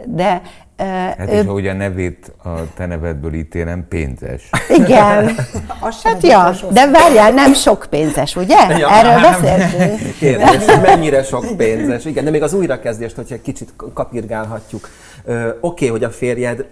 de 0.07 0.43
Hát 0.87 1.29
és 1.29 1.47
ahogy 1.47 1.67
a 1.67 1.73
nevét 1.73 2.33
a 2.45 2.49
te 2.75 2.87
nevedből 2.87 3.35
ítélem, 3.35 3.87
pénzes. 3.89 4.51
igen, 4.69 5.35
hát 6.03 6.23
ja, 6.23 6.55
de 6.73 6.91
várjál, 6.91 7.33
nem 7.33 7.55
sok 7.55 7.87
pénzes, 7.91 8.37
ugye? 8.37 8.79
Ja, 8.79 8.91
Erről 8.91 9.13
nem. 9.13 9.41
beszéltünk. 9.41 10.17
Kérdés, 10.19 10.65
mennyire 10.83 11.23
sok 11.23 11.57
pénzes. 11.57 12.05
Igen, 12.05 12.25
de 12.25 12.31
még 12.31 12.43
az 12.43 12.53
újrakezdést, 12.53 13.17
hogyha 13.17 13.35
egy 13.35 13.43
kicsit 13.43 13.73
kapirgálhatjuk. 13.95 14.89
Ö, 15.25 15.49
Oké, 15.49 15.57
okay, 15.61 15.89
hogy 15.89 16.05
a 16.05 16.11
férjed 16.11 16.65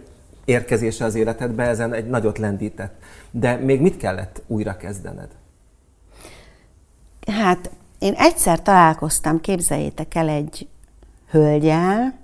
érkezése 0.44 1.04
az 1.04 1.14
életedbe 1.14 1.62
ezen 1.62 1.92
egy 1.94 2.06
nagyot 2.06 2.38
lendített. 2.38 2.94
De 3.30 3.56
még 3.56 3.80
mit 3.80 3.96
kellett 3.96 4.42
újrakezdened? 4.46 5.28
Hát 7.32 7.70
én 7.98 8.14
egyszer 8.16 8.62
találkoztam, 8.62 9.40
képzeljétek 9.40 10.14
el 10.14 10.28
egy 10.28 10.68
hölgyel, 11.30 12.14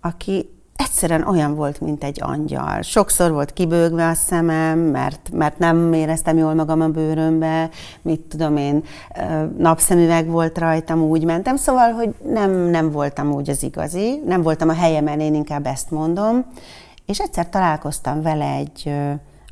aki 0.00 0.53
egyszerűen 0.76 1.28
olyan 1.28 1.54
volt, 1.54 1.80
mint 1.80 2.04
egy 2.04 2.18
angyal. 2.22 2.82
Sokszor 2.82 3.32
volt 3.32 3.52
kibőgve 3.52 4.08
a 4.08 4.14
szemem, 4.14 4.78
mert, 4.78 5.30
mert 5.32 5.58
nem 5.58 5.92
éreztem 5.92 6.36
jól 6.36 6.54
magam 6.54 6.80
a 6.80 6.88
bőrömbe, 6.88 7.70
mit 8.02 8.20
tudom 8.20 8.56
én, 8.56 8.84
napszemüveg 9.58 10.26
volt 10.26 10.58
rajtam, 10.58 11.02
úgy 11.02 11.24
mentem, 11.24 11.56
szóval, 11.56 11.92
hogy 11.92 12.14
nem, 12.28 12.50
nem 12.50 12.90
voltam 12.90 13.32
úgy 13.32 13.50
az 13.50 13.62
igazi, 13.62 14.22
nem 14.26 14.42
voltam 14.42 14.68
a 14.68 14.74
helyemen, 14.74 15.20
én 15.20 15.34
inkább 15.34 15.66
ezt 15.66 15.90
mondom, 15.90 16.44
és 17.06 17.20
egyszer 17.20 17.48
találkoztam 17.48 18.22
vele 18.22 18.52
egy 18.52 18.92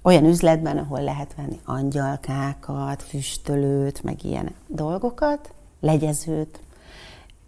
olyan 0.02 0.24
üzletben, 0.24 0.78
ahol 0.78 1.02
lehet 1.02 1.34
venni 1.36 1.60
angyalkákat, 1.64 3.02
füstölőt, 3.02 4.02
meg 4.02 4.24
ilyen 4.24 4.54
dolgokat, 4.66 5.54
legyezőt. 5.80 6.60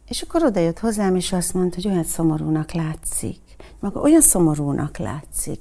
És 0.09 0.23
akkor 0.23 0.45
oda 0.45 0.61
jött 0.61 0.79
hozzám, 0.79 1.17
és 1.17 1.33
azt 1.33 1.55
mondta, 1.55 1.77
hogy 1.83 1.91
olyan 1.91 2.05
szomorúnak 2.05 2.73
látszik. 2.73 3.44
Maga 3.85 4.01
olyan 4.01 4.21
szomorúnak 4.21 4.97
látszik. 4.99 5.61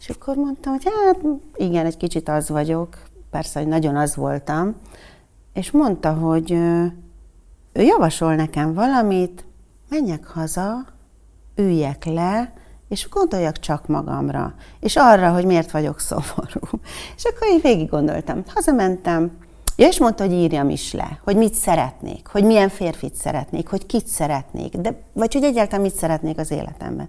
És 0.00 0.08
akkor 0.08 0.36
mondtam, 0.36 0.72
hogy 0.72 0.84
hát 0.84 1.18
igen, 1.56 1.86
egy 1.86 1.96
kicsit 1.96 2.28
az 2.28 2.48
vagyok. 2.48 2.98
Persze, 3.30 3.58
hogy 3.58 3.68
nagyon 3.68 3.96
az 3.96 4.16
voltam. 4.16 4.74
És 5.52 5.70
mondta, 5.70 6.12
hogy 6.12 6.50
ő 7.72 7.82
javasol 7.82 8.34
nekem 8.34 8.74
valamit, 8.74 9.44
menjek 9.88 10.26
haza, 10.26 10.84
üljek 11.56 12.04
le, 12.04 12.52
és 12.88 13.08
gondoljak 13.08 13.58
csak 13.58 13.86
magamra, 13.86 14.54
és 14.80 14.96
arra, 14.96 15.32
hogy 15.32 15.44
miért 15.44 15.70
vagyok 15.70 16.00
szomorú. 16.00 16.80
És 17.16 17.24
akkor 17.24 17.48
így 17.48 17.62
végig 17.62 17.88
gondoltam. 17.88 18.42
Hazamentem, 18.54 19.30
ja, 19.76 19.86
és 19.86 19.98
mondta, 19.98 20.24
hogy 20.24 20.32
írjam 20.32 20.68
is 20.70 20.92
le, 20.92 21.18
hogy 21.24 21.36
mit 21.36 21.54
szeretnék, 21.54 22.26
hogy 22.26 22.44
milyen 22.44 22.68
férfit 22.68 23.14
szeretnék, 23.14 23.68
hogy 23.68 23.86
kit 23.86 24.06
szeretnék, 24.06 24.76
de, 24.76 25.02
vagy 25.12 25.32
hogy 25.32 25.44
egyáltalán 25.44 25.80
mit 25.80 25.94
szeretnék 25.94 26.38
az 26.38 26.50
életemben. 26.50 27.08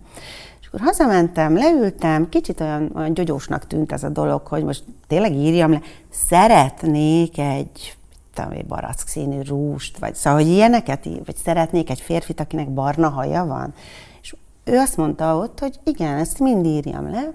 Akkor 0.75 0.87
hazamentem, 0.87 1.55
leültem, 1.55 2.29
kicsit 2.29 2.61
olyan, 2.61 2.91
olyan 2.95 3.13
gyogyósnak 3.13 3.67
tűnt 3.67 3.91
ez 3.91 4.03
a 4.03 4.09
dolog, 4.09 4.47
hogy 4.47 4.63
most 4.63 4.83
tényleg 5.07 5.33
írjam 5.33 5.71
le, 5.71 5.81
szeretnék 6.09 7.37
egy 7.37 7.97
tudom, 8.33 8.51
egy 8.51 8.65
barack 8.65 9.07
színű 9.07 9.41
rúst, 9.41 9.97
vagy 9.97 10.15
szóval, 10.15 10.39
hogy 10.39 10.49
ilyeneket 10.49 11.05
vagy 11.25 11.35
szeretnék 11.35 11.89
egy 11.89 12.01
férfit, 12.01 12.39
akinek 12.39 12.69
barna 12.69 13.09
haja 13.09 13.45
van. 13.45 13.73
És 14.21 14.35
ő 14.63 14.77
azt 14.77 14.97
mondta 14.97 15.37
ott, 15.37 15.59
hogy 15.59 15.79
igen, 15.83 16.17
ezt 16.17 16.39
mind 16.39 16.65
írjam 16.65 17.09
le. 17.09 17.33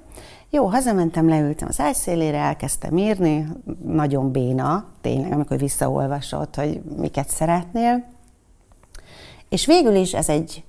Jó, 0.50 0.66
hazamentem, 0.66 1.28
leültem 1.28 1.68
az 1.68 1.80
ágy 1.80 1.94
szélére, 1.94 2.38
elkezdtem 2.38 2.96
írni, 2.96 3.48
nagyon 3.84 4.30
béna, 4.32 4.84
tényleg, 5.00 5.32
amikor 5.32 5.58
visszaolvasott, 5.58 6.54
hogy 6.54 6.82
miket 6.96 7.28
szeretnél. 7.28 8.04
És 9.48 9.66
végül 9.66 9.94
is 9.94 10.14
ez 10.14 10.28
egy, 10.28 10.64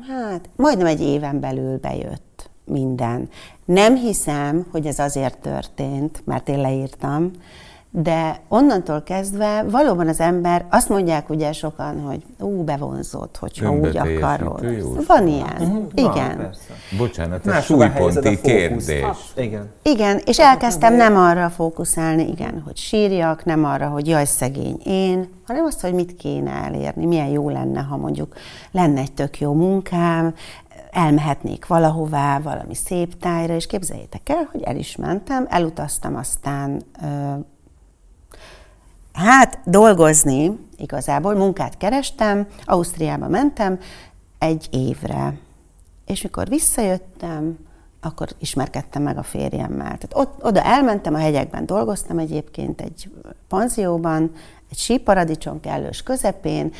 hát 0.00 0.48
majdnem 0.56 0.86
egy 0.86 1.00
éven 1.00 1.40
belül 1.40 1.78
bejött 1.78 2.50
minden. 2.64 3.28
Nem 3.64 3.96
hiszem, 3.96 4.66
hogy 4.70 4.86
ez 4.86 4.98
azért 4.98 5.38
történt, 5.38 6.22
mert 6.24 6.48
én 6.48 6.60
leírtam, 6.60 7.30
de 7.96 8.40
onnantól 8.48 9.02
kezdve 9.02 9.62
valóban 9.70 10.08
az 10.08 10.20
ember, 10.20 10.64
azt 10.70 10.88
mondják 10.88 11.30
ugye 11.30 11.52
sokan, 11.52 12.00
hogy 12.00 12.22
ú, 12.38 12.62
bevonzott, 12.64 13.36
hogyha 13.36 13.72
úgy 13.72 13.96
akarod. 13.96 15.06
Van 15.06 15.26
ilyen, 15.28 15.56
Mhm, 15.58 15.76
igen. 15.94 16.36
Van. 16.36 16.50
Bocsánat, 16.98 17.46
ez 17.46 17.64
súlyponti 17.64 18.40
kérdés. 18.40 19.02
Ah, 19.02 19.16
Igen. 19.36 19.70
Igen, 19.82 20.20
és 20.24 20.38
elkezdtem 20.38 20.94
nem 20.94 21.16
arra 21.16 21.50
fókuszálni, 21.50 22.28
igen, 22.28 22.62
hogy 22.64 22.76
sírjak, 22.76 23.44
nem 23.44 23.64
arra, 23.64 23.88
hogy 23.88 24.06
jaj, 24.08 24.24
szegény 24.24 24.78
én, 24.84 25.28
hanem 25.46 25.64
azt, 25.64 25.80
hogy 25.80 25.94
mit 25.94 26.16
kéne 26.16 26.50
elérni, 26.50 27.04
milyen 27.06 27.28
jó 27.28 27.48
lenne, 27.48 27.80
ha 27.80 27.96
mondjuk 27.96 28.34
lenne 28.70 29.00
egy 29.00 29.12
tök 29.12 29.40
jó 29.40 29.52
munkám, 29.52 30.34
elmehetnék 30.90 31.66
valahová, 31.66 32.38
valami 32.38 32.74
szép 32.74 33.16
tájra, 33.18 33.54
és 33.54 33.66
képzeljétek 33.66 34.28
el, 34.28 34.48
hogy 34.52 34.62
el 34.62 34.76
is 34.76 34.96
mentem, 34.96 35.46
elutaztam 35.50 36.16
aztán 36.16 36.82
Hát 39.14 39.58
dolgozni 39.64 40.58
igazából, 40.76 41.34
munkát 41.34 41.76
kerestem, 41.76 42.46
Ausztriába 42.64 43.28
mentem 43.28 43.78
egy 44.38 44.68
évre. 44.70 45.38
És 46.06 46.22
mikor 46.22 46.48
visszajöttem, 46.48 47.58
akkor 48.00 48.28
ismerkedtem 48.38 49.02
meg 49.02 49.18
a 49.18 49.22
férjemmel. 49.22 49.98
Tehát 49.98 50.12
ott, 50.12 50.44
oda 50.44 50.62
elmentem, 50.62 51.14
a 51.14 51.18
hegyekben 51.18 51.66
dolgoztam 51.66 52.18
egyébként 52.18 52.80
egy 52.80 53.10
panzióban, 53.48 54.30
egy 54.70 54.78
síparadicsom 54.78 55.60
kellős 55.60 56.02
közepén, 56.02 56.72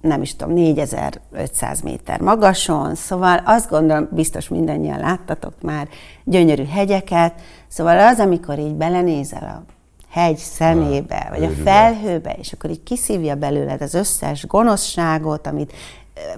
nem 0.00 0.22
is 0.22 0.36
tudom, 0.36 0.54
4500 0.54 1.80
méter 1.80 2.20
magason, 2.20 2.94
szóval 2.94 3.42
azt 3.44 3.70
gondolom, 3.70 4.08
biztos 4.10 4.48
mindannyian 4.48 4.98
láttatok 4.98 5.62
már 5.62 5.88
gyönyörű 6.24 6.64
hegyeket, 6.64 7.40
szóval 7.68 7.98
az, 7.98 8.18
amikor 8.18 8.58
így 8.58 8.74
belenézel 8.74 9.64
a 9.66 9.75
hegy 10.16 10.36
szemébe, 10.36 11.26
vagy 11.30 11.44
a 11.44 11.50
felhőbe, 11.50 12.32
és 12.32 12.52
akkor 12.52 12.70
így 12.70 12.82
kiszívja 12.82 13.34
belőled 13.34 13.82
az 13.82 13.94
összes 13.94 14.46
gonoszságot, 14.46 15.46
amit 15.46 15.72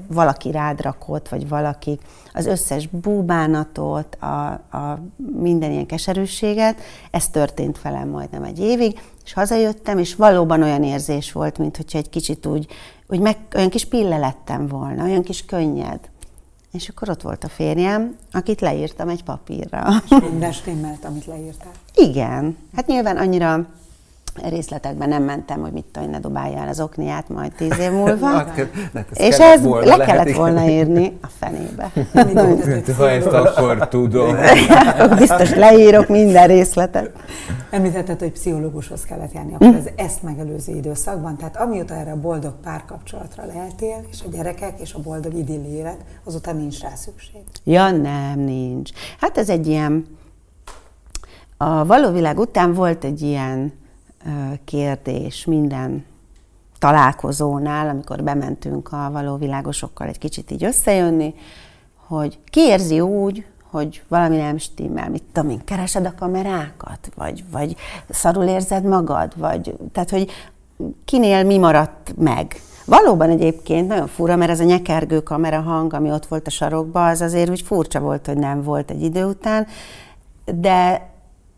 valaki 0.07 0.51
rád 0.51 0.81
rakott, 0.81 1.29
vagy 1.29 1.49
valaki, 1.49 1.99
az 2.33 2.47
összes 2.47 2.87
búbánatot, 2.87 4.15
a, 4.15 4.47
a 4.77 5.03
minden 5.41 5.71
ilyen 5.71 5.87
keserűséget. 5.87 6.81
Ez 7.11 7.29
történt 7.29 7.83
velem 7.83 8.09
majdnem 8.09 8.43
egy 8.43 8.59
évig, 8.59 9.01
és 9.25 9.33
hazajöttem, 9.33 9.99
és 9.99 10.15
valóban 10.15 10.63
olyan 10.63 10.83
érzés 10.85 11.33
volt, 11.33 11.59
mint 11.59 11.77
hogyha 11.77 11.99
egy 11.99 12.11
kicsit 12.11 12.47
úgy, 12.47 12.67
úgy 13.07 13.21
meg, 13.21 13.37
olyan 13.55 13.71
kis 13.71 13.85
pille 13.85 14.17
lettem 14.17 14.67
volna, 14.67 15.05
olyan 15.05 15.23
kis 15.23 15.45
könnyed. 15.45 16.01
És 16.73 16.89
akkor 16.89 17.09
ott 17.09 17.23
volt 17.23 17.45
a 17.45 17.49
férjem, 17.49 18.17
akit 18.33 18.61
leírtam 18.61 19.09
egy 19.09 19.25
papírra. 19.25 19.87
Minden 20.31 20.53
stimmelt, 20.53 21.05
amit 21.05 21.27
leírtál. 21.27 21.73
Igen. 21.95 22.57
Hát 22.75 22.87
nyilván 22.87 23.17
annyira 23.17 23.67
részletekben 24.43 25.09
nem 25.09 25.23
mentem, 25.23 25.61
hogy 25.61 25.73
mit 25.73 25.85
tudom, 25.93 26.11
ne 26.11 26.19
dobálja 26.19 26.59
el 26.59 26.69
az 26.69 26.81
okniát 26.81 27.29
majd 27.29 27.53
tíz 27.53 27.79
év 27.79 27.91
múlva. 27.91 28.27
Hát, 28.27 28.57
lehet, 28.93 29.09
ez 29.13 29.19
és 29.19 29.39
ez 29.39 29.63
volna, 29.63 29.87
le 29.87 29.97
lehet, 29.97 30.07
kellett 30.13 30.27
igen. 30.27 30.39
volna 30.39 30.69
írni 30.69 31.19
a 31.23 31.27
fenébe. 31.39 31.93
Ha 32.97 33.11
ezt 33.11 33.27
akkor 33.27 33.89
tudom. 33.89 34.37
Biztos 35.19 35.55
leírok 35.55 36.09
minden 36.09 36.47
részletet. 36.47 37.11
Említetted, 37.71 38.19
hogy 38.19 38.33
pszichológushoz 38.33 39.05
kellett 39.05 39.33
járni 39.33 39.55
akkor 39.55 39.75
az 39.75 39.91
ezt 39.97 40.23
megelőző 40.23 40.75
időszakban, 40.75 41.37
tehát 41.37 41.57
amióta 41.57 41.95
erre 41.95 42.11
a 42.11 42.21
boldog 42.21 42.53
párkapcsolatra 42.63 43.45
leeltél, 43.47 44.05
és 44.11 44.23
a 44.27 44.29
gyerekek, 44.31 44.81
és 44.81 44.95
a 44.95 44.99
boldog 44.99 45.35
idilli 45.35 45.69
élet, 45.69 45.99
azután 46.25 46.57
nincs 46.57 46.81
rá 46.81 46.95
szükség. 46.95 47.41
Ja, 47.65 47.91
nem, 47.91 48.41
nincs. 48.41 48.91
Hát 49.21 49.39
ez 49.39 49.49
egy 49.49 49.67
ilyen, 49.67 50.07
a 51.57 51.87
való 51.87 52.11
világ 52.13 52.39
után 52.39 52.75
volt 52.75 53.05
egy 53.05 53.23
ilyen 53.23 53.73
kérdés 54.65 55.45
minden 55.45 56.05
találkozónál, 56.79 57.89
amikor 57.89 58.23
bementünk 58.23 58.93
a 58.93 59.11
való 59.13 59.37
világosokkal 59.37 60.07
egy 60.07 60.19
kicsit 60.19 60.51
így 60.51 60.65
összejönni, 60.65 61.35
hogy 62.07 62.39
ki 62.51 62.61
érzi 62.61 63.01
úgy, 63.01 63.47
hogy 63.71 64.03
valami 64.09 64.37
nem 64.37 64.59
stimmel, 64.59 65.11
mit 65.11 65.23
tudom 65.33 65.51
én, 65.51 65.65
keresed 65.65 66.07
a 66.07 66.15
kamerákat, 66.19 67.11
vagy, 67.15 67.45
vagy 67.51 67.77
szarul 68.09 68.45
érzed 68.45 68.85
magad, 68.85 69.33
vagy, 69.37 69.77
tehát, 69.93 70.11
hogy 70.11 70.31
kinél 71.05 71.45
mi 71.45 71.59
maradt 71.59 72.15
meg. 72.17 72.61
Valóban 72.85 73.31
egyébként 73.31 73.89
nagyon 73.89 74.07
fura, 74.07 74.37
mert 74.37 74.51
ez 74.51 74.61
a 74.61 74.65
nyekergő 74.65 75.21
kamera 75.21 75.61
hang, 75.61 75.95
ami 75.95 76.11
ott 76.11 76.27
volt 76.27 76.47
a 76.47 76.51
sarokban, 76.51 77.09
az 77.09 77.21
azért 77.21 77.51
úgy 77.51 77.63
furcsa 77.63 78.01
volt, 78.01 78.27
hogy 78.27 78.37
nem 78.37 78.63
volt 78.63 78.91
egy 78.91 79.03
idő 79.03 79.25
után, 79.25 79.67
de 80.45 81.09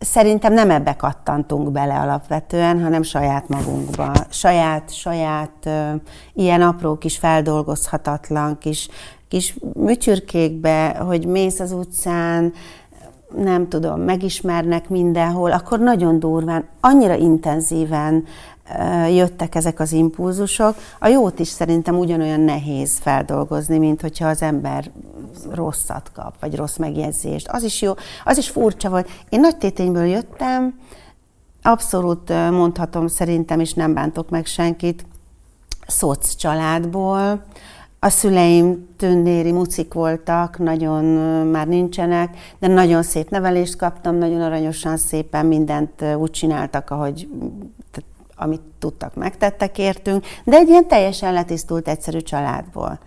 szerintem 0.01 0.53
nem 0.53 0.71
ebbe 0.71 0.93
kattantunk 0.93 1.71
bele 1.71 1.95
alapvetően, 1.95 2.83
hanem 2.83 3.03
saját 3.03 3.49
magunkba. 3.49 4.13
Saját, 4.31 4.95
saját 4.95 5.53
ö, 5.65 5.95
ilyen 6.33 6.63
apró 6.63 6.97
kis 6.97 7.19
feldolgozhatatlan 7.19 8.59
kis, 8.59 8.89
kis 9.29 9.55
műcsürkékbe, 9.75 10.89
hogy 10.89 11.27
mész 11.27 11.61
az 11.61 11.73
utcán, 11.73 12.53
nem 13.37 13.69
tudom, 13.69 14.01
megismernek 14.01 14.89
mindenhol, 14.89 15.51
akkor 15.53 15.79
nagyon 15.79 16.19
durván, 16.19 16.65
annyira 16.81 17.15
intenzíven 17.15 18.25
jöttek 19.09 19.55
ezek 19.55 19.81
az 19.81 19.93
impulzusok. 19.93 20.75
A 21.01 21.09
jót 21.09 21.39
is 21.39 21.49
szerintem 21.49 21.99
ugyanolyan 21.99 22.41
nehéz 22.41 22.99
feldolgozni, 22.99 23.79
mint 23.79 24.01
hogyha 24.01 24.29
az 24.29 24.43
ember 24.43 24.91
rosszat 25.51 26.11
kap, 26.15 26.35
vagy 26.41 26.57
rossz 26.57 26.77
megjegyzést. 26.77 27.49
Az 27.49 27.63
is 27.63 27.83
jó, 27.83 27.93
az 28.25 28.39
is 28.39 28.49
furcsa 28.49 28.89
volt. 28.91 29.09
Én 29.29 29.41
nagy 29.41 29.57
tétényből 29.57 30.07
jöttem, 30.07 30.79
abszolút 31.63 32.51
mondhatom 32.51 33.07
szerintem, 33.07 33.61
és 33.61 33.75
nem 33.75 33.95
bántok 33.95 34.31
meg 34.31 34.47
senkit, 34.47 35.05
szoc 35.87 36.35
családból. 36.35 37.45
A 38.03 38.09
szüleim 38.09 38.89
tündéri 38.97 39.53
mucik 39.53 39.93
voltak, 39.93 40.59
nagyon 40.59 41.05
már 41.47 41.67
nincsenek, 41.67 42.37
de 42.59 42.67
nagyon 42.67 43.03
szép 43.03 43.31
nevelést 43.31 43.77
kaptam, 43.77 44.15
nagyon 44.17 44.41
aranyosan, 44.41 44.97
szépen 44.97 45.47
mindent 45.47 46.05
úgy 46.17 46.31
csináltak, 46.31 46.91
ahogy 46.91 47.29
amit 48.35 48.61
tudtak, 48.79 49.15
megtettek 49.15 49.79
értünk, 49.79 50.25
de 50.45 50.57
egy 50.57 50.69
ilyen 50.69 50.89
teljesen 50.89 51.33
letisztult, 51.33 51.89
egyszerű 51.89 52.19
családból. 52.19 52.99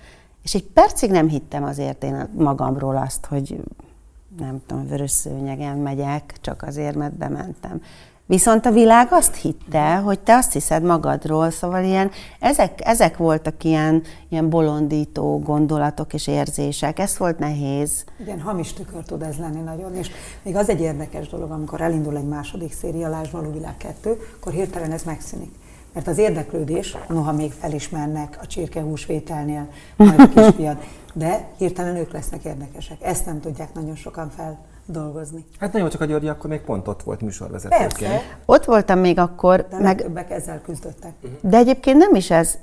És 0.43 0.53
egy 0.53 0.63
percig 0.63 1.11
nem 1.11 1.27
hittem 1.27 1.63
azért 1.63 2.03
én 2.03 2.29
magamról 2.37 2.95
azt, 2.97 3.25
hogy 3.25 3.59
nem 4.37 4.61
tudom, 4.65 4.87
vörös 4.87 5.11
szőnyegen 5.11 5.77
megyek, 5.77 6.37
csak 6.41 6.61
azért, 6.61 6.95
mert 6.95 7.17
bementem. 7.17 7.81
Viszont 8.25 8.65
a 8.65 8.71
világ 8.71 9.07
azt 9.11 9.35
hitte, 9.35 9.95
hogy 9.95 10.19
te 10.19 10.35
azt 10.35 10.53
hiszed 10.53 10.83
magadról, 10.83 11.49
szóval 11.51 11.83
ilyen, 11.83 12.11
ezek, 12.39 12.79
ezek 12.83 13.17
voltak 13.17 13.63
ilyen, 13.63 14.03
ilyen 14.29 14.49
bolondító 14.49 15.39
gondolatok 15.39 16.13
és 16.13 16.27
érzések. 16.27 16.99
Ez 16.99 17.17
volt 17.17 17.39
nehéz. 17.39 18.03
Igen, 18.19 18.41
hamis 18.41 18.73
tükör 18.73 19.03
tud 19.03 19.21
ez 19.21 19.37
lenni 19.37 19.61
nagyon, 19.61 19.95
és 19.95 20.09
még 20.43 20.55
az 20.55 20.69
egy 20.69 20.81
érdekes 20.81 21.27
dolog, 21.27 21.51
amikor 21.51 21.81
elindul 21.81 22.17
egy 22.17 22.27
második 22.27 22.73
széria, 22.73 23.09
Lásd 23.09 23.31
Való 23.31 23.51
Világ 23.51 23.77
2, 23.77 24.17
akkor 24.39 24.53
hirtelen 24.53 24.91
ez 24.91 25.03
megszűnik. 25.03 25.51
Mert 25.93 26.07
az 26.07 26.17
érdeklődés, 26.17 26.97
noha 27.07 27.31
még 27.31 27.51
felismernek 27.51 28.37
a 28.41 28.47
csirkehúsvételnél 28.47 29.67
majd 29.95 30.19
a 30.19 30.29
kisfiad, 30.35 30.77
de 31.13 31.47
hirtelen 31.57 31.95
ők 31.95 32.11
lesznek 32.11 32.43
érdekesek. 32.43 32.97
Ezt 33.01 33.25
nem 33.25 33.39
tudják 33.39 33.73
nagyon 33.73 33.95
sokan 33.95 34.29
feldolgozni. 34.85 35.45
Hát 35.59 35.73
nagyon 35.73 35.89
csak 35.89 36.01
a 36.01 36.05
György 36.05 36.27
akkor 36.27 36.49
még 36.49 36.61
pont 36.61 36.87
ott 36.87 37.03
volt 37.03 37.21
műsorvezetőként. 37.21 37.97
Persze, 37.97 38.21
Ott 38.45 38.65
voltam 38.65 38.99
még 38.99 39.19
akkor, 39.19 39.67
de 39.69 39.79
meg, 39.79 40.01
többek 40.01 40.29
ezzel 40.31 40.61
küzdöttek. 40.61 41.13
de 41.41 41.57
egyébként 41.57 41.97
nem 41.97 42.15
is 42.15 42.31
ez, 42.31 42.57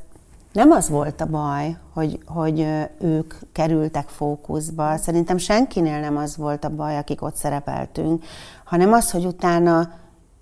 nem 0.52 0.70
az 0.70 0.88
volt 0.88 1.20
a 1.20 1.26
baj, 1.26 1.76
hogy, 1.92 2.18
hogy 2.26 2.66
ők 3.00 3.34
kerültek 3.52 4.08
fókuszba. 4.08 4.96
Szerintem 4.96 5.36
senkinél 5.36 6.00
nem 6.00 6.16
az 6.16 6.36
volt 6.36 6.64
a 6.64 6.68
baj, 6.68 6.96
akik 6.96 7.22
ott 7.22 7.36
szerepeltünk, 7.36 8.24
hanem 8.64 8.92
az, 8.92 9.10
hogy 9.10 9.24
utána 9.24 9.90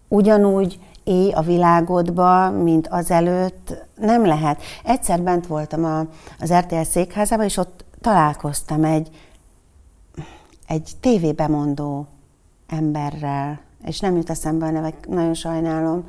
ugyanúgy 0.08 0.78
éj 1.04 1.30
a 1.30 1.40
világodba, 1.40 2.50
mint 2.50 2.88
azelőtt, 2.88 3.86
nem 3.94 4.26
lehet. 4.26 4.62
Egyszer 4.84 5.20
bent 5.20 5.46
voltam 5.46 5.84
a, 5.84 6.06
az 6.40 6.52
RTL 6.52 6.82
székházában, 6.82 7.44
és 7.44 7.56
ott 7.56 7.84
találkoztam 8.00 8.84
egy, 8.84 9.10
egy 10.68 10.90
tévébemondó 11.00 12.06
emberrel, 12.66 13.60
és 13.84 14.00
nem 14.00 14.16
jut 14.16 14.30
eszembe 14.30 14.66
a 14.66 14.70
nevek, 14.70 15.08
nagyon 15.08 15.34
sajnálom, 15.34 16.04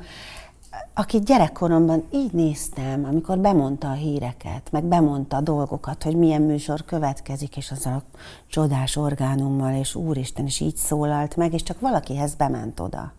akit 0.94 1.24
gyerekkoromban 1.24 2.04
így 2.12 2.32
néztem, 2.32 3.04
amikor 3.04 3.38
bemondta 3.38 3.88
a 3.90 3.94
híreket, 3.94 4.68
meg 4.70 4.84
bemondta 4.84 5.36
a 5.36 5.40
dolgokat, 5.40 6.02
hogy 6.02 6.16
milyen 6.16 6.42
műsor 6.42 6.84
következik, 6.84 7.56
és 7.56 7.70
az 7.70 7.86
a 7.86 8.02
csodás 8.46 8.96
orgánummal, 8.96 9.74
és 9.74 9.94
úristen, 9.94 10.44
és 10.44 10.60
így 10.60 10.76
szólalt 10.76 11.36
meg, 11.36 11.52
és 11.52 11.62
csak 11.62 11.80
valakihez 11.80 12.34
bement 12.34 12.80
oda. 12.80 13.12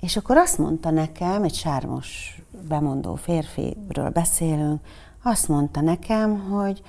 És 0.00 0.16
akkor 0.16 0.36
azt 0.36 0.58
mondta 0.58 0.90
nekem, 0.90 1.42
egy 1.42 1.54
sármos 1.54 2.40
bemondó 2.68 3.14
férfiről 3.14 4.10
beszélünk, 4.12 4.80
azt 5.22 5.48
mondta 5.48 5.80
nekem, 5.80 6.50
hogy 6.50 6.82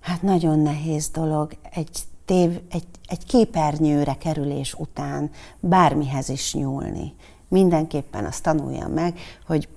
hát 0.00 0.22
nagyon 0.22 0.58
nehéz 0.58 1.08
dolog 1.08 1.56
egy, 1.70 1.98
tév, 2.26 2.60
egy, 2.70 2.86
egy 3.06 3.24
képernyőre 3.24 4.14
kerülés 4.18 4.74
után 4.74 5.30
bármihez 5.60 6.28
is 6.28 6.54
nyúlni. 6.54 7.14
mindenképpen 7.48 8.24
azt 8.24 8.42
tanuljam 8.42 8.92
meg, 8.92 9.18
hogy 9.46 9.68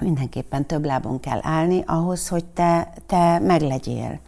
mindenképpen 0.00 0.66
több 0.66 0.84
lábon 0.84 1.20
kell 1.20 1.40
állni 1.42 1.82
ahhoz, 1.86 2.28
hogy 2.28 2.44
te, 2.44 2.92
te 3.06 3.38
meglegyél, 3.38 4.18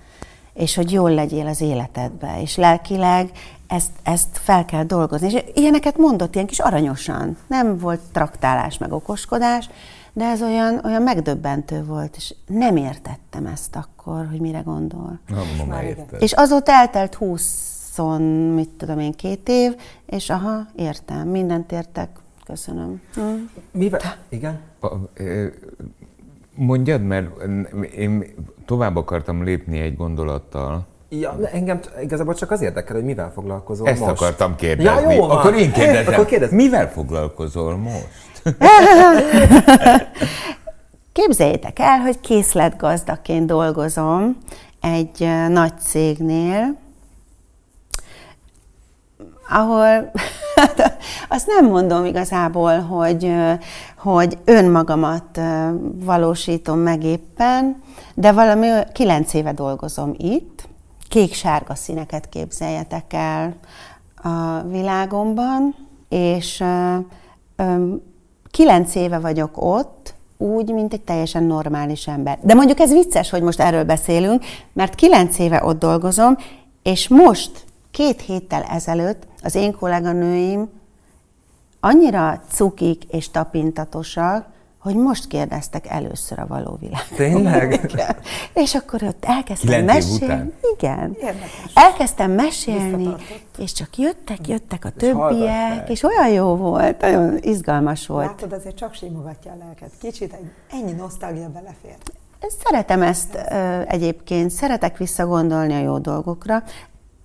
és 0.53 0.75
hogy 0.75 0.93
jól 0.93 1.11
legyél 1.11 1.47
az 1.47 1.61
életedbe, 1.61 2.41
és 2.41 2.57
lelkileg 2.57 3.31
ezt, 3.67 3.91
ezt 4.03 4.29
fel 4.33 4.65
kell 4.65 4.85
dolgozni. 4.85 5.33
És 5.33 5.45
ilyeneket 5.55 5.97
mondott 5.97 6.35
ilyen 6.35 6.47
kis 6.47 6.59
aranyosan. 6.59 7.37
Nem 7.47 7.79
volt 7.79 8.01
traktálás, 8.13 8.79
meg 8.79 8.93
okoskodás, 8.93 9.69
de 10.17 10.25
ez 10.25 10.43
olyan, 10.43 10.81
olyan 10.85 11.03
megdöbbentő 11.03 11.85
volt, 11.85 12.17
és 12.17 12.35
nem 12.47 12.77
értettem 12.77 13.47
ezt 13.47 13.77
akkor, 13.77 14.27
hogy 14.31 14.41
mire 14.41 14.61
gondol. 14.61 15.21
Na, 15.27 15.43
ma 15.59 15.65
már 15.65 15.85
érted. 15.85 16.23
És 16.23 16.33
azóta 16.33 16.73
eltelt 16.73 17.15
20, 17.15 17.99
mit 18.55 18.69
tudom 18.69 18.99
én, 18.99 19.13
két 19.13 19.49
év, 19.49 19.77
és 20.07 20.31
aha, 20.31 20.67
értem, 20.77 21.29
mindent 21.29 21.73
értek, 21.73 22.09
köszönöm. 22.45 23.01
Hm. 23.15 23.21
Mivel? 23.71 24.01
Igen? 24.29 24.61
A- 24.81 24.87
Mondjad, 26.57 27.03
mert 27.03 27.27
én 27.97 28.25
tovább 28.67 28.97
akartam 28.97 29.45
lépni 29.45 29.79
egy 29.79 29.97
gondolattal. 29.97 30.87
Ja, 31.09 31.39
engem 31.53 31.81
igazából 32.03 32.35
csak 32.35 32.51
az 32.51 32.61
érdekel, 32.61 32.95
hogy 32.97 33.05
mivel 33.05 33.33
foglalkozol 33.33 33.89
Ezt 33.89 34.01
most. 34.01 34.13
akartam 34.13 34.55
kérdezni. 34.55 35.03
Ja, 35.03 35.11
jó 35.13 35.27
van. 35.27 35.37
Akkor 35.39 35.55
én 35.55 35.73
kérdezem. 35.79 36.13
Akkor 36.13 36.25
kérdezz. 36.27 36.51
Mivel 36.53 36.91
foglalkozol 36.91 37.77
most? 37.77 38.07
Képzeljétek 41.13 41.79
el, 41.79 41.99
hogy 41.99 42.21
készletgazdaként 42.21 43.47
dolgozom 43.47 44.37
egy 44.81 45.29
nagy 45.49 45.73
cégnél, 45.79 46.77
ahol 49.49 50.11
azt 51.29 51.47
nem 51.47 51.67
mondom 51.67 52.05
igazából, 52.05 52.81
hogy, 52.81 53.35
hogy 53.99 54.39
önmagamat 54.45 55.41
valósítom 55.95 56.79
meg 56.79 57.05
éppen, 57.05 57.83
de 58.15 58.33
valami 58.33 58.69
kilenc 58.93 59.35
éve 59.35 59.53
dolgozom 59.53 60.15
itt, 60.17 60.69
kék-sárga 61.09 61.75
színeket 61.75 62.29
képzeljetek 62.29 63.13
el 63.13 63.55
a 64.23 64.61
világomban, 64.61 65.75
és 66.09 66.65
kilenc 68.55 68.95
éve 68.95 69.19
vagyok 69.19 69.63
ott, 69.63 70.15
úgy, 70.37 70.73
mint 70.73 70.93
egy 70.93 71.01
teljesen 71.01 71.43
normális 71.43 72.07
ember. 72.07 72.39
De 72.43 72.55
mondjuk 72.55 72.81
ez 72.81 72.93
vicces, 72.93 73.31
hogy 73.31 73.43
most 73.43 73.61
erről 73.61 73.85
beszélünk, 73.85 74.45
mert 74.73 74.95
kilenc 74.95 75.39
éve 75.39 75.65
ott 75.65 75.79
dolgozom, 75.79 76.37
és 76.83 77.09
most, 77.09 77.51
két 77.91 78.21
héttel 78.21 78.63
ezelőtt 78.63 79.27
az 79.43 79.55
én 79.55 79.77
kolléganőim 79.77 80.69
annyira 81.81 82.43
cukik 82.51 83.05
és 83.05 83.31
tapintatosak, 83.31 84.47
hogy 84.85 84.97
most 84.97 85.27
kérdeztek 85.27 85.87
először 85.89 86.39
a 86.39 86.47
való 86.47 86.77
világ. 86.81 87.09
Tényleg? 87.17 87.73
Igen. 87.93 88.17
És 88.55 88.75
akkor 88.75 89.03
ott 89.03 89.25
elkezdtem 89.25 89.85
mesélni. 89.85 90.25
után? 90.25 90.53
Igen. 90.79 91.17
Érdekes. 91.21 91.73
Elkezdtem 91.75 92.31
mesélni, 92.31 93.15
és 93.59 93.73
csak 93.73 93.99
jöttek, 93.99 94.49
jöttek 94.49 94.85
a 94.85 94.89
És 94.89 94.95
többiek, 94.97 95.89
és 95.89 96.03
olyan 96.03 96.29
jó 96.29 96.57
volt, 96.57 97.01
nagyon 97.01 97.39
izgalmas 97.41 98.07
volt. 98.07 98.27
Látod, 98.27 98.53
azért 98.53 98.77
csak 98.77 98.95
simogatja 98.95 99.53
a 99.53 99.57
lelket. 99.65 99.91
Kicsit 100.01 100.33
egy, 100.33 100.51
ennyi 100.71 100.93
nosztalgia 100.93 101.49
belefér. 101.49 101.97
Szeretem 102.65 103.03
ezt 103.03 103.39
ö, 103.51 103.81
egyébként, 103.87 104.51
szeretek 104.51 104.97
visszagondolni 104.97 105.75
a 105.75 105.81
jó 105.81 105.99
dolgokra. 105.99 106.63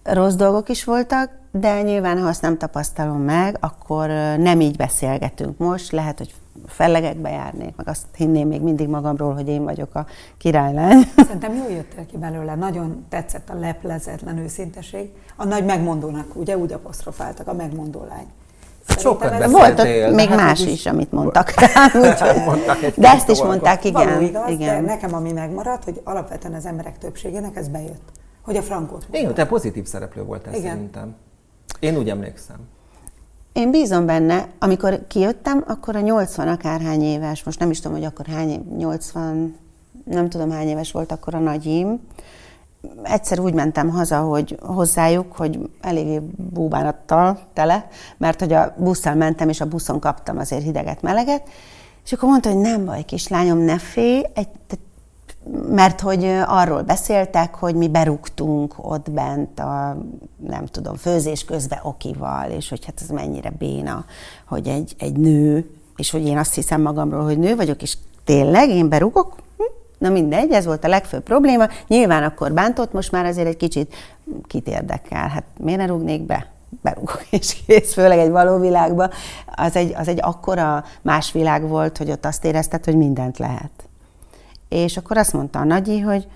Rossz 0.04 0.34
dolgok 0.34 0.69
is 0.69 0.84
voltak, 0.84 1.32
de 1.52 1.82
nyilván, 1.82 2.22
ha 2.22 2.28
azt 2.28 2.41
nem 2.41 2.58
tapasztalom 2.58 3.22
meg, 3.22 3.58
akkor 3.60 4.08
nem 4.38 4.62
így 4.62 4.76
beszélgetünk 4.76 5.58
most. 5.58 5.91
Lehet, 5.91 6.17
hogy 6.17 6.34
fellegekbe 6.65 7.30
járnék, 7.30 7.76
meg 7.76 7.88
azt 7.88 8.06
hinném 8.15 8.48
még 8.48 8.62
mindig 8.62 8.88
magamról, 8.88 9.34
hogy 9.34 9.48
én 9.48 9.63
vagyok 9.63 9.95
a 9.95 10.06
királylány. 10.38 11.02
Szerintem 11.28 11.56
jól 11.56 11.69
jöttél 11.69 12.06
ki 12.06 12.17
belőle, 12.17 12.56
nagyon 12.56 13.06
tetszett 13.10 13.50
a 13.50 13.60
leplezetlen 13.60 14.38
őszinteség. 14.38 15.10
A 15.36 15.45
nagy 15.45 15.65
megmondónak, 15.65 16.36
ugye 16.36 16.58
úgy 16.58 16.74
apostrofáltak, 16.74 17.48
a 17.48 17.54
megmondó 17.54 18.06
lány. 18.10 18.28
Sokat 18.98 19.32
ez 19.32 19.52
Volt 19.52 19.80
ott 19.80 19.86
de 19.86 20.10
még 20.12 20.28
hát 20.28 20.38
más 20.38 20.62
úgyis- 20.62 20.74
is, 20.74 20.86
amit 20.86 21.12
mondtak 21.12 21.52
rám, 21.60 21.89
úgyhogy, 22.02 22.93
de 22.95 23.10
ezt 23.10 23.30
is 23.30 23.41
mondták, 23.41 23.86
igen. 23.86 24.08
Való 24.08 24.22
igaz, 24.22 24.45
de 24.45 24.52
igen. 24.52 24.84
nekem 24.84 25.13
ami 25.13 25.32
megmaradt, 25.32 25.84
hogy 25.84 26.02
alapvetően 26.04 26.54
az 26.54 26.65
emberek 26.65 26.98
többségének 26.98 27.56
ez 27.56 27.67
bejött. 27.67 28.12
Hogy 28.41 28.56
a 28.58 28.62
frankót 28.62 29.06
Igen, 29.10 29.24
mondta. 29.24 29.41
te 29.43 29.48
pozitív 29.50 29.86
szereplő 29.86 30.24
voltál 30.24 30.54
Igen. 30.54 30.72
szerintem. 30.72 31.15
Én 31.80 31.98
úgy 31.98 32.10
emlékszem. 32.10 32.58
Én 33.53 33.71
bízom 33.71 34.05
benne, 34.05 34.47
amikor 34.59 35.07
kijöttem, 35.07 35.63
akkor 35.67 35.95
a 35.95 35.99
80 35.99 36.47
akárhány 36.47 37.01
éves, 37.01 37.43
most 37.43 37.59
nem 37.59 37.69
is 37.69 37.79
tudom, 37.79 37.97
hogy 37.97 38.05
akkor 38.05 38.25
hány, 38.25 38.49
év- 38.49 38.77
80, 38.77 39.55
nem 40.03 40.29
tudom 40.29 40.51
hány 40.51 40.67
éves 40.67 40.91
volt 40.91 41.12
akkor 41.12 41.35
a 41.35 41.39
nagyim. 41.39 41.99
Egyszer 43.03 43.39
úgy 43.39 43.53
mentem 43.53 43.89
haza, 43.89 44.19
hogy 44.19 44.57
hozzájuk, 44.62 45.35
hogy 45.35 45.69
eléggé 45.81 46.19
búbánattal 46.35 47.39
tele, 47.53 47.88
mert 48.17 48.39
hogy 48.39 48.53
a 48.53 48.73
busszal 48.77 49.13
mentem, 49.13 49.49
és 49.49 49.62
a 49.62 49.67
buszon 49.67 49.99
kaptam 49.99 50.38
azért 50.38 50.63
hideget, 50.63 51.01
meleget, 51.01 51.49
és 52.05 52.13
akkor 52.13 52.29
mondta, 52.29 52.49
hogy 52.49 52.62
nem 52.62 52.85
baj, 52.85 53.03
kislányom, 53.03 53.57
ne 53.57 53.77
félj, 53.77 54.23
egy, 54.33 54.49
mert 55.69 56.01
hogy 56.01 56.25
arról 56.45 56.81
beszéltek, 56.81 57.55
hogy 57.55 57.75
mi 57.75 57.88
berúgtunk 57.88 58.73
ott 58.77 59.12
bent 59.12 59.59
a, 59.59 59.97
nem 60.47 60.65
tudom, 60.65 60.95
főzés 60.95 61.45
közben 61.45 61.79
okival, 61.83 62.49
és 62.49 62.69
hogy 62.69 62.85
hát 62.85 63.01
ez 63.01 63.09
mennyire 63.09 63.51
béna, 63.57 64.05
hogy 64.45 64.67
egy, 64.67 64.95
egy 64.99 65.17
nő, 65.17 65.69
és 65.95 66.12
hogy 66.12 66.25
én 66.25 66.38
azt 66.38 66.53
hiszem 66.53 66.81
magamról, 66.81 67.23
hogy 67.23 67.38
nő 67.38 67.55
vagyok, 67.55 67.81
és 67.81 67.97
tényleg 68.23 68.69
én 68.69 68.89
berúgok? 68.89 69.35
Hm? 69.57 69.63
Na 69.97 70.09
mindegy, 70.09 70.51
ez 70.51 70.65
volt 70.65 70.83
a 70.83 70.88
legfőbb 70.88 71.23
probléma. 71.23 71.67
Nyilván 71.88 72.23
akkor 72.23 72.53
bántott, 72.53 72.93
most 72.93 73.12
már 73.12 73.25
azért 73.25 73.47
egy 73.47 73.57
kicsit 73.57 73.93
kit 74.47 74.67
érdekel. 74.67 75.27
Hát 75.27 75.43
miért 75.57 75.79
ne 75.79 75.85
rúgnék 75.85 76.21
be? 76.21 76.47
berúgok, 76.81 77.25
és 77.29 77.57
kész, 77.67 77.93
főleg 77.93 78.19
egy 78.19 78.29
való 78.29 78.59
világban. 78.59 79.09
Az 79.55 79.75
egy, 79.75 79.93
az 79.97 80.07
egy 80.07 80.19
akkora 80.21 80.83
más 81.01 81.31
világ 81.31 81.67
volt, 81.67 81.97
hogy 81.97 82.12
ott 82.12 82.25
azt 82.25 82.45
érezted, 82.45 82.85
hogy 82.85 82.95
mindent 82.95 83.38
lehet. 83.38 83.88
És 84.69 84.97
akkor 84.97 85.17
azt 85.17 85.34
mondta 85.34 85.60
a 85.60 85.63
nagyi, 85.63 85.99
hogy 85.99 86.27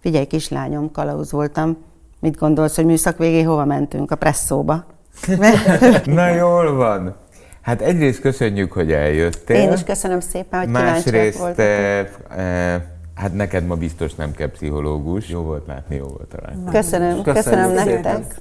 figyelj 0.00 0.24
kislányom, 0.26 0.90
kalauz 0.92 1.32
voltam, 1.32 1.76
mit 2.20 2.36
gondolsz, 2.38 2.76
hogy 2.76 2.84
műszak 2.84 3.18
végé 3.18 3.42
hova 3.42 3.64
mentünk? 3.64 4.10
A 4.10 4.16
presszóba. 4.16 4.84
Na 6.04 6.28
jól 6.28 6.74
van. 6.74 7.16
Hát 7.60 7.80
egyrészt 7.80 8.20
köszönjük, 8.20 8.72
hogy 8.72 8.92
eljöttél. 8.92 9.56
Én 9.56 9.72
is 9.72 9.82
köszönöm 9.82 10.20
szépen, 10.20 10.60
hogy 10.60 10.68
Másrészt, 10.68 11.38
voltatok. 11.38 11.64
eh, 11.64 12.06
eh, 12.36 12.80
hát 13.14 13.34
neked 13.34 13.66
ma 13.66 13.74
biztos 13.74 14.14
nem 14.14 14.32
kell 14.32 14.50
pszichológus. 14.50 15.28
Jó 15.28 15.40
volt 15.42 15.66
látni, 15.66 15.96
jó 15.96 16.06
volt 16.06 16.28
találni. 16.28 16.70
Köszönöm, 16.70 17.22
köszönöm 17.22 17.76
szépen. 17.76 18.00
nektek. 18.00 18.40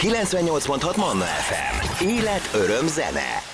98.6 0.00 0.96
Manna 0.96 1.24
FM. 1.24 2.04
Élet, 2.04 2.50
öröm, 2.54 2.86
zene. 2.86 3.53